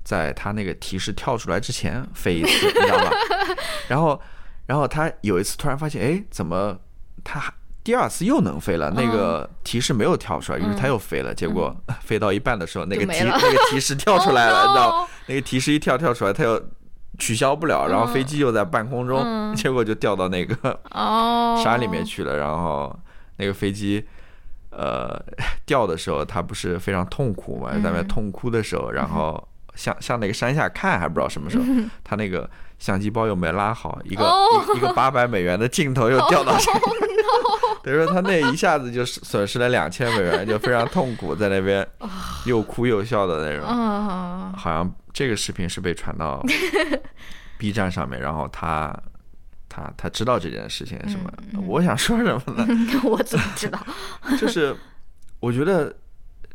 [0.04, 3.12] 在他那个提示跳出来之前飞一次，你知道吧？
[3.90, 4.22] 然后，
[4.68, 6.78] 然后他有一次突然发现，哎，怎么
[7.24, 7.52] 他
[7.84, 8.90] 第二次又能飞了？
[8.92, 11.34] 那个提示没有跳出来，于是他又飞了。
[11.34, 15.08] 结果 飞到一半的时候，那个提那个提示跳出来了， 你知道？
[15.28, 16.62] 那个提示一跳跳出来，他又
[17.20, 20.56] 取消不了，然后飞机又在半空中， 结果就掉到那个
[21.64, 22.38] 山里面去了。
[22.38, 22.98] 然后
[23.38, 24.06] 那个飞机。
[24.76, 25.24] 呃，
[25.68, 31.64] 掉的时候他不是非常痛苦嘛，在那痛哭的时候，然后向向那个山下看，还不知道什么时候，
[32.04, 32.50] 他那个
[32.84, 37.08] 相机包又没拉好，一个、哦一一个八百美元的镜头又掉到 手里，
[37.82, 41.88] 等于说他那一下子就损失了两千美元，就非常痛苦，在那边
[42.46, 43.66] 又哭又笑的那种。
[43.70, 46.44] 嗯，好像这个视频是被传到
[47.58, 48.94] B 站上面，然后他
[49.70, 51.32] 他他知道这件事情是吗？
[51.54, 52.68] 嗯我想说什么呢？
[53.06, 53.80] 我怎么知道？
[54.38, 54.76] 就是
[55.40, 55.96] 我觉得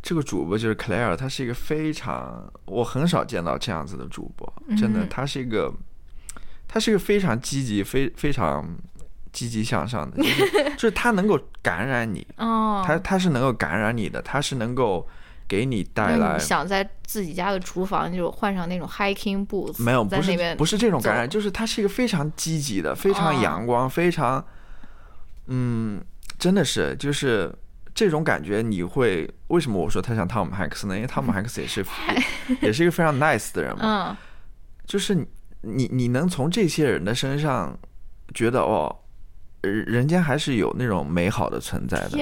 [0.02, 5.72] 这个主播就是 Claire，她是一个非常我很少见到这样子的主播，真的，嗯她是一个
[6.68, 8.76] 她是一个非常积极、非非常
[9.32, 15.06] 积极向上的，就是 就是他能够感染你，哦，他他是能够感染你的，他是能够
[15.46, 24.44] 给你带来你想在自己家的厨房就换上那种 hiking boots，没有，不是不是这种感染，就是他是一个非常积极的、非常哦阳光、非常，
[25.46, 26.02] 嗯，
[26.38, 27.50] 真的是就是
[27.94, 30.94] 这种感觉，你会为什么我说他像汤姆汉克斯呢？
[30.96, 31.84] 因为汤姆汉克斯也是
[32.60, 34.16] 也是一个非常 nice 的人嘛，嗯。
[34.86, 35.14] 就是
[35.62, 37.76] 你你你能从这些人的身上
[38.34, 38.94] 觉得哦，
[39.62, 42.18] 呃人间还是有那种美好的存在的，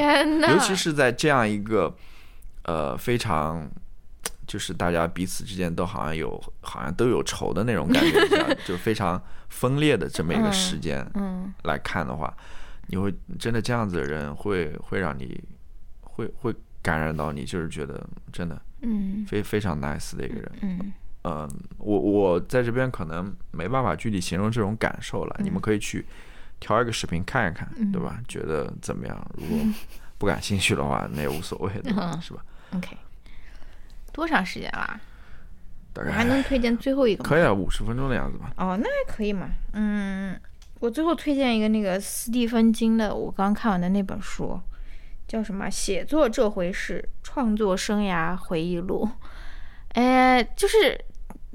[0.49, 1.95] 尤其是在这样一个
[2.65, 3.69] 呃非常
[4.47, 12.33] 就是大家彼此之间都好像有好像都有仇的那种感觉下， 就非常分裂的这么一个时间嗯来看的话，
[12.87, 15.43] 你会真的这样子的人会会让你
[16.01, 20.53] 会会感染到你，就是觉得真的嗯非非常 nice 的一个人。
[20.63, 20.93] 嗯嗯，
[21.79, 26.05] 我我在这边可能没办法具体形容这种感受了，你们可以去
[26.61, 28.21] 挑一个视频看一看，对吧？
[28.29, 29.31] 觉得怎么样？
[29.35, 29.59] 如果
[30.19, 32.97] 不感兴趣的话，那也无所谓的，嗯是吧？，OK，
[34.13, 35.01] 多长时间啦？
[35.93, 37.29] 大概还能推荐最后一个吗？
[37.31, 38.53] 可以啊，五十分钟的样子吧。
[38.59, 39.49] 哦，那还可以嘛。
[39.73, 40.39] 嗯，
[40.81, 44.61] 我最后推荐一个那个斯蒂芬金的，我刚看完的那本书，
[45.27, 49.07] 叫什么《写作这回事：创作生涯回忆录》。
[49.95, 51.03] 哎，就是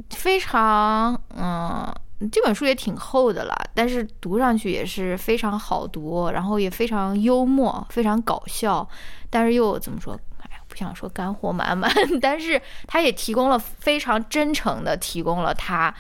[0.10, 1.94] 非常嗯。
[2.32, 8.88] 这本书也挺厚的了，但是读上去也是非常好读，然后也非常幽默，非常搞笑，
[9.28, 10.14] 但是又怎么说？
[10.38, 11.92] 哎，不想说干货满满，
[12.22, 15.92] 但是他也提供了非常真诚的提供了他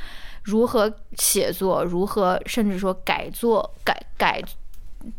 [0.43, 4.39] 如何写作，如何甚至说改作改改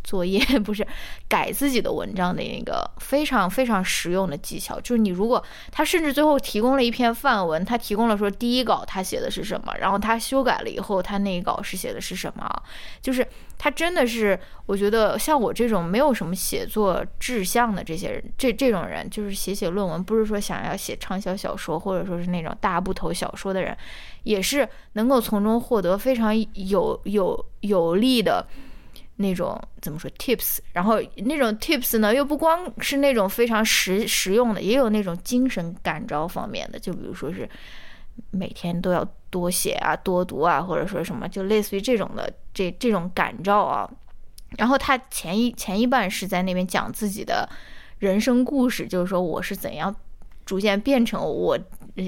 [0.05, 0.87] 作业 不是
[1.29, 4.81] 改自己的文章的一个非常非常实用的技巧。
[4.81, 12.49] 就是你如果他甚至最后提供了一篇范文，他提供了说第一稿他写的是什么，然后他修改了以后他那一稿是写的是什么，
[13.01, 13.27] 就是
[13.59, 23.77] 他真的是我觉得像我这种没有什么写作志向的这些人，这这种人就是写写论文，不是说想要写畅销小说或者说是那种大部头小说的人，
[24.25, 28.47] 也是能够从中获得非常有有有利的。
[29.17, 37.49] 那种怎么说 tips，然后那种 tips 呢，又不光是那种非常实实用的，也有那种精神感召方面的，就比如说是
[38.31, 43.89] 每天都要多写啊、多读啊，或者说什么，就类似于这种的这这种感召啊。
[44.57, 47.49] 然后他前一前一半是在那边讲自己的
[47.99, 49.95] 人生故事，就是说我是怎样
[50.47, 51.59] 逐渐变成我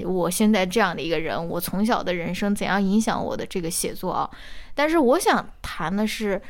[0.03, 4.29] 我现在这样的一个人，我从小的人生怎样影响我的这个写作啊。
[4.73, 6.41] 但是我想谈的是。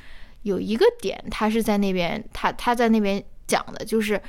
[0.45, 4.21] 有一个点，他是在那边，他他在那边讲的，就是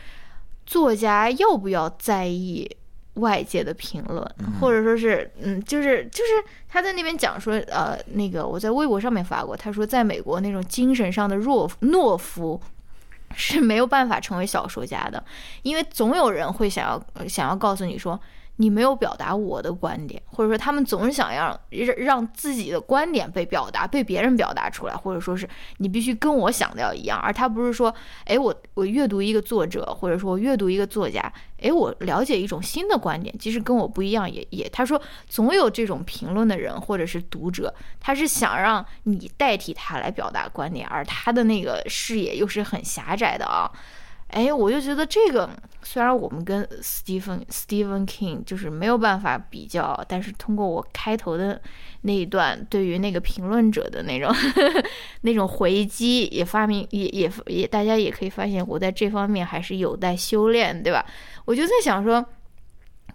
[0.65, 2.67] 作家要不要在意
[3.15, 4.27] 外界的评论，
[4.59, 12.59] 或者说是，嗯，就是就是他在那边讲说，呃，那个我在微博上面发过，他说在美国那种精神上的弱懦夫
[13.35, 15.23] 是没有办法成为小说家的，
[15.63, 18.19] 因为总有人会想要想要告诉你说。
[18.57, 27.95] 你没有表达我的观点，或者说他们总是想要让让自己的观点被表达，被别人表达出来，或者说是你必须跟我想的要一样，而他不是说，
[28.25, 31.21] 哎，我我阅读一个作者，或者说我阅读一个作家，
[31.61, 43.71] 哎，我了解一种新的观点，即使跟我不一样，也也他说总有这种评论的人或者是读者，他是想让你代替他来表达观点，而他的那个视野又是很狭窄的啊。
[44.37, 45.49] 哎，我就觉得这个
[45.83, 51.59] 虽然我们跟 Stephen Stephen King 就是没有办法比较，但是通过我开头的
[52.03, 54.85] 那一段对于那个评论者的那种呵呵
[55.23, 61.03] 那种回击，也发明也也也大家也可以发现我在这方面还是有待修炼，对吧？
[61.47, 62.23] 我就在想说，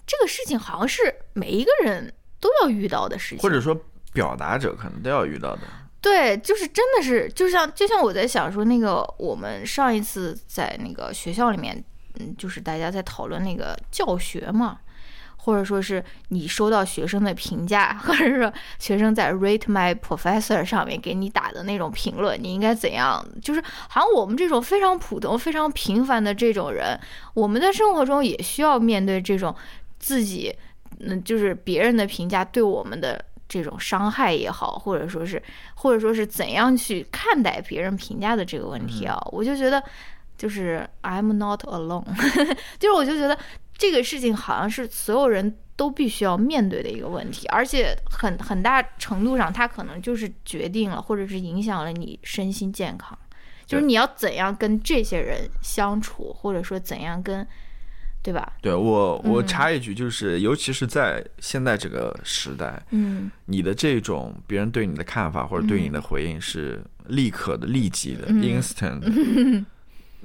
[0.08, 1.02] 这个事情好像是
[1.34, 3.80] 每一个人都要遇到的事情，或者说
[4.12, 5.62] 表达者可能都要遇到的。
[6.02, 11.82] 对，就是真的是，就像就像我在想说，那个我们上一次在那个学校里面，
[12.20, 14.80] 嗯，就是大家在讨论那个教学嘛，
[15.38, 23.24] 或者说是你收到学生的评价，或者说学生在 rate my professor 上面给你打的那种评论，你应该怎样？
[23.40, 27.00] 就是好像我们这种非常普通、非常平凡的这种人，
[27.36, 29.56] 我们在生活中也需要面对这种
[30.00, 30.52] 自己，
[31.00, 33.24] 嗯，就是别人的评价对我们的。
[33.52, 35.44] 这种伤害也好，或者说是
[35.76, 39.84] 或者说是怎样去看待别人评价的这个问题啊，我就觉得
[40.38, 42.06] 就是 I'm not alone，
[42.80, 43.38] 就是我就觉得
[43.78, 53.18] 这个事情好像是所有人都必须要面对的一个问题，而且很很大程度上，它可能就是决定了或者是影响了你身心健康，
[53.66, 57.46] 就是你要怎样跟这些人相处，或者说怎样跟，
[58.24, 58.54] 对吧？
[58.62, 59.48] 对我，我嗯。
[59.48, 63.32] 插一句，就是尤其是在现在这个时代，嗯。
[63.46, 68.42] 你的这种别人对你的看法或者对你的回应是立刻的、立即的、嗯。
[68.42, 69.66] instant 的。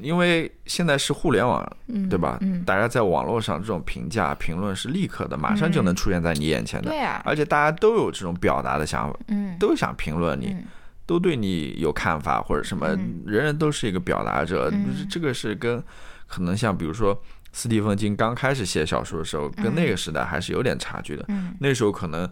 [0.03, 2.37] 因为现在是互联网，嗯，对吧？
[2.43, 10.65] 嗯，大家在网络上这种评价、评论是立刻的，马上就能出现在你眼前的，对啊，而且大家都有这种表达的想法，嗯，都想评论你，嗯。
[11.07, 13.23] 都对你有看法或者什么，嗯。
[13.25, 14.69] 人人都是一个表达者。
[14.71, 15.07] 嗯。
[15.09, 15.83] 这个是跟
[16.27, 17.19] 可能像比如说
[17.57, 21.25] 斯蒂芬金刚开始写小说的时候，跟那个时代还是有点差距的。
[21.29, 22.31] 嗯那时候可能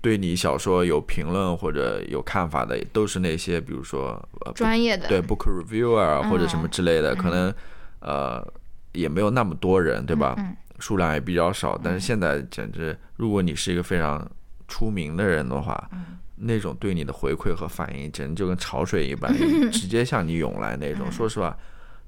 [0.00, 7.54] 对你小说有评论或者有看法的，都是那些比如说呃专业的，对 book reviewer 啊或者什么之类的，嗯可能
[8.00, 8.44] 呃
[8.90, 10.34] 也没有那么多人，对吧？
[10.38, 11.80] 嗯数量也比较少。
[11.82, 14.28] 但是现在简直，如果你是一个非常
[14.66, 19.32] 出名的人的话，嗯那种对你的回馈和反应，简直就跟潮水一般，
[19.70, 21.12] 直接向你涌来那嗯种。
[21.12, 21.56] 说实话，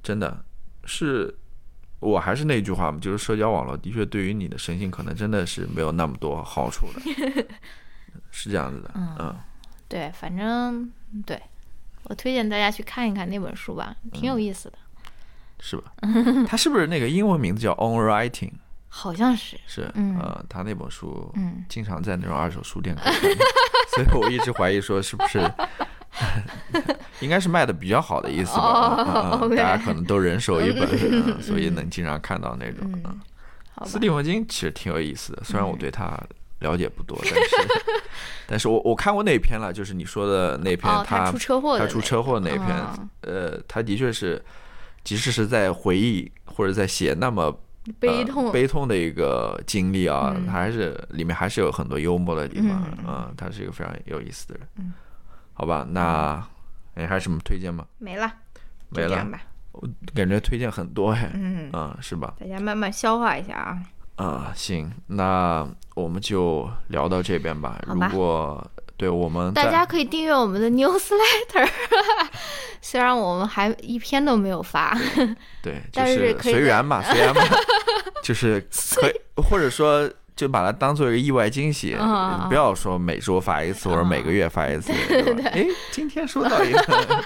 [0.02, 0.44] 真的
[0.84, 1.32] 是。
[2.01, 7.46] 我还是那句话嘛，就是社交网络的确对于你的身心可能真的是没有那么多好处的，
[8.30, 9.34] 是这样子的，嗯，
[9.88, 10.90] 对，反正
[11.26, 11.40] 对
[12.05, 14.78] 我推荐大家去看一看那本书吧，挺嗯有意思的，
[15.61, 15.92] 是吧？
[16.46, 18.53] 他是不是那个英文名字叫 On Writing？
[18.90, 20.16] 好像是，是，嗯。
[20.18, 22.96] 呃，他那本书嗯，经常在那种二手书店
[23.94, 25.38] 所以我一直怀疑说是不是
[27.20, 29.38] 应该是卖的比较好的意思吧？
[29.56, 31.40] 大家可能都人手一本， 嗯。
[31.42, 32.90] 所以能经常看到那种。
[33.84, 35.78] 斯，蒂芬金其实挺有意思的，虽然我嗯。
[35.78, 36.18] 对他
[36.61, 37.56] 了解不多，但是
[38.48, 42.66] 但是我我看过那篇了，就是你说的那篇哦，他出车祸他出车祸那篇，
[42.98, 44.42] 嗯呃，他的确是，
[45.04, 47.56] 即使是在回忆或者在写那么
[48.00, 50.46] 悲痛呃、悲痛的一个经历啊，嗯。
[50.46, 53.04] 他还是里面还是有很多幽默的地方，嗯。
[53.06, 54.92] 嗯，他是一个非常有意思的人，嗯，
[55.59, 56.40] 好吧，那
[56.94, 57.84] 哎还有什么推荐吗？
[57.98, 58.32] 没了，
[58.90, 59.40] 没了吧？
[59.72, 62.34] 我，感觉推荐很多哎，嗯，嗯，是吧？
[62.40, 63.82] 大家慢慢消化一下啊，
[64.24, 67.80] 啊、行，那我们就聊到这边吧。
[67.86, 68.64] 如果
[68.96, 71.68] 对我们大家可以订阅我们的 newsletter，
[72.80, 74.96] 虽然我们还一篇都没有发，
[75.62, 77.40] 对，就 但是随缘吧，随缘吧，
[78.22, 78.61] 就是
[78.96, 80.09] 可以， 或者说
[80.39, 81.97] 就把它当做一个意外惊喜，
[82.49, 85.51] 不要说每周发一次或者每个月发一次， 对吧？
[85.51, 87.24] 哎，今天收到一个，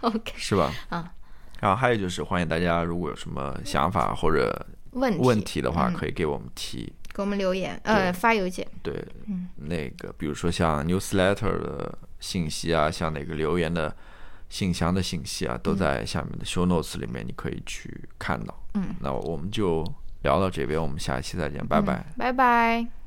[0.00, 0.72] OK，是吧？
[0.88, 1.12] 啊。
[1.60, 6.90] 然后还有就是，欢迎大家如果有什么想法或者问题问题的话，嗯可以给我们提。
[7.14, 8.92] 给我们留言，呃，发邮件，对，
[9.26, 13.94] 嗯那个比如说像 newsletter 的信息啊，像那个留言的
[14.48, 18.54] 信箱的信息啊，都在下面的 show notes 里面，你可以去看到。
[18.72, 19.84] 嗯，那我们就
[20.24, 22.04] 聊到这边，我们下一期再见，拜拜。
[22.18, 23.03] 拜拜。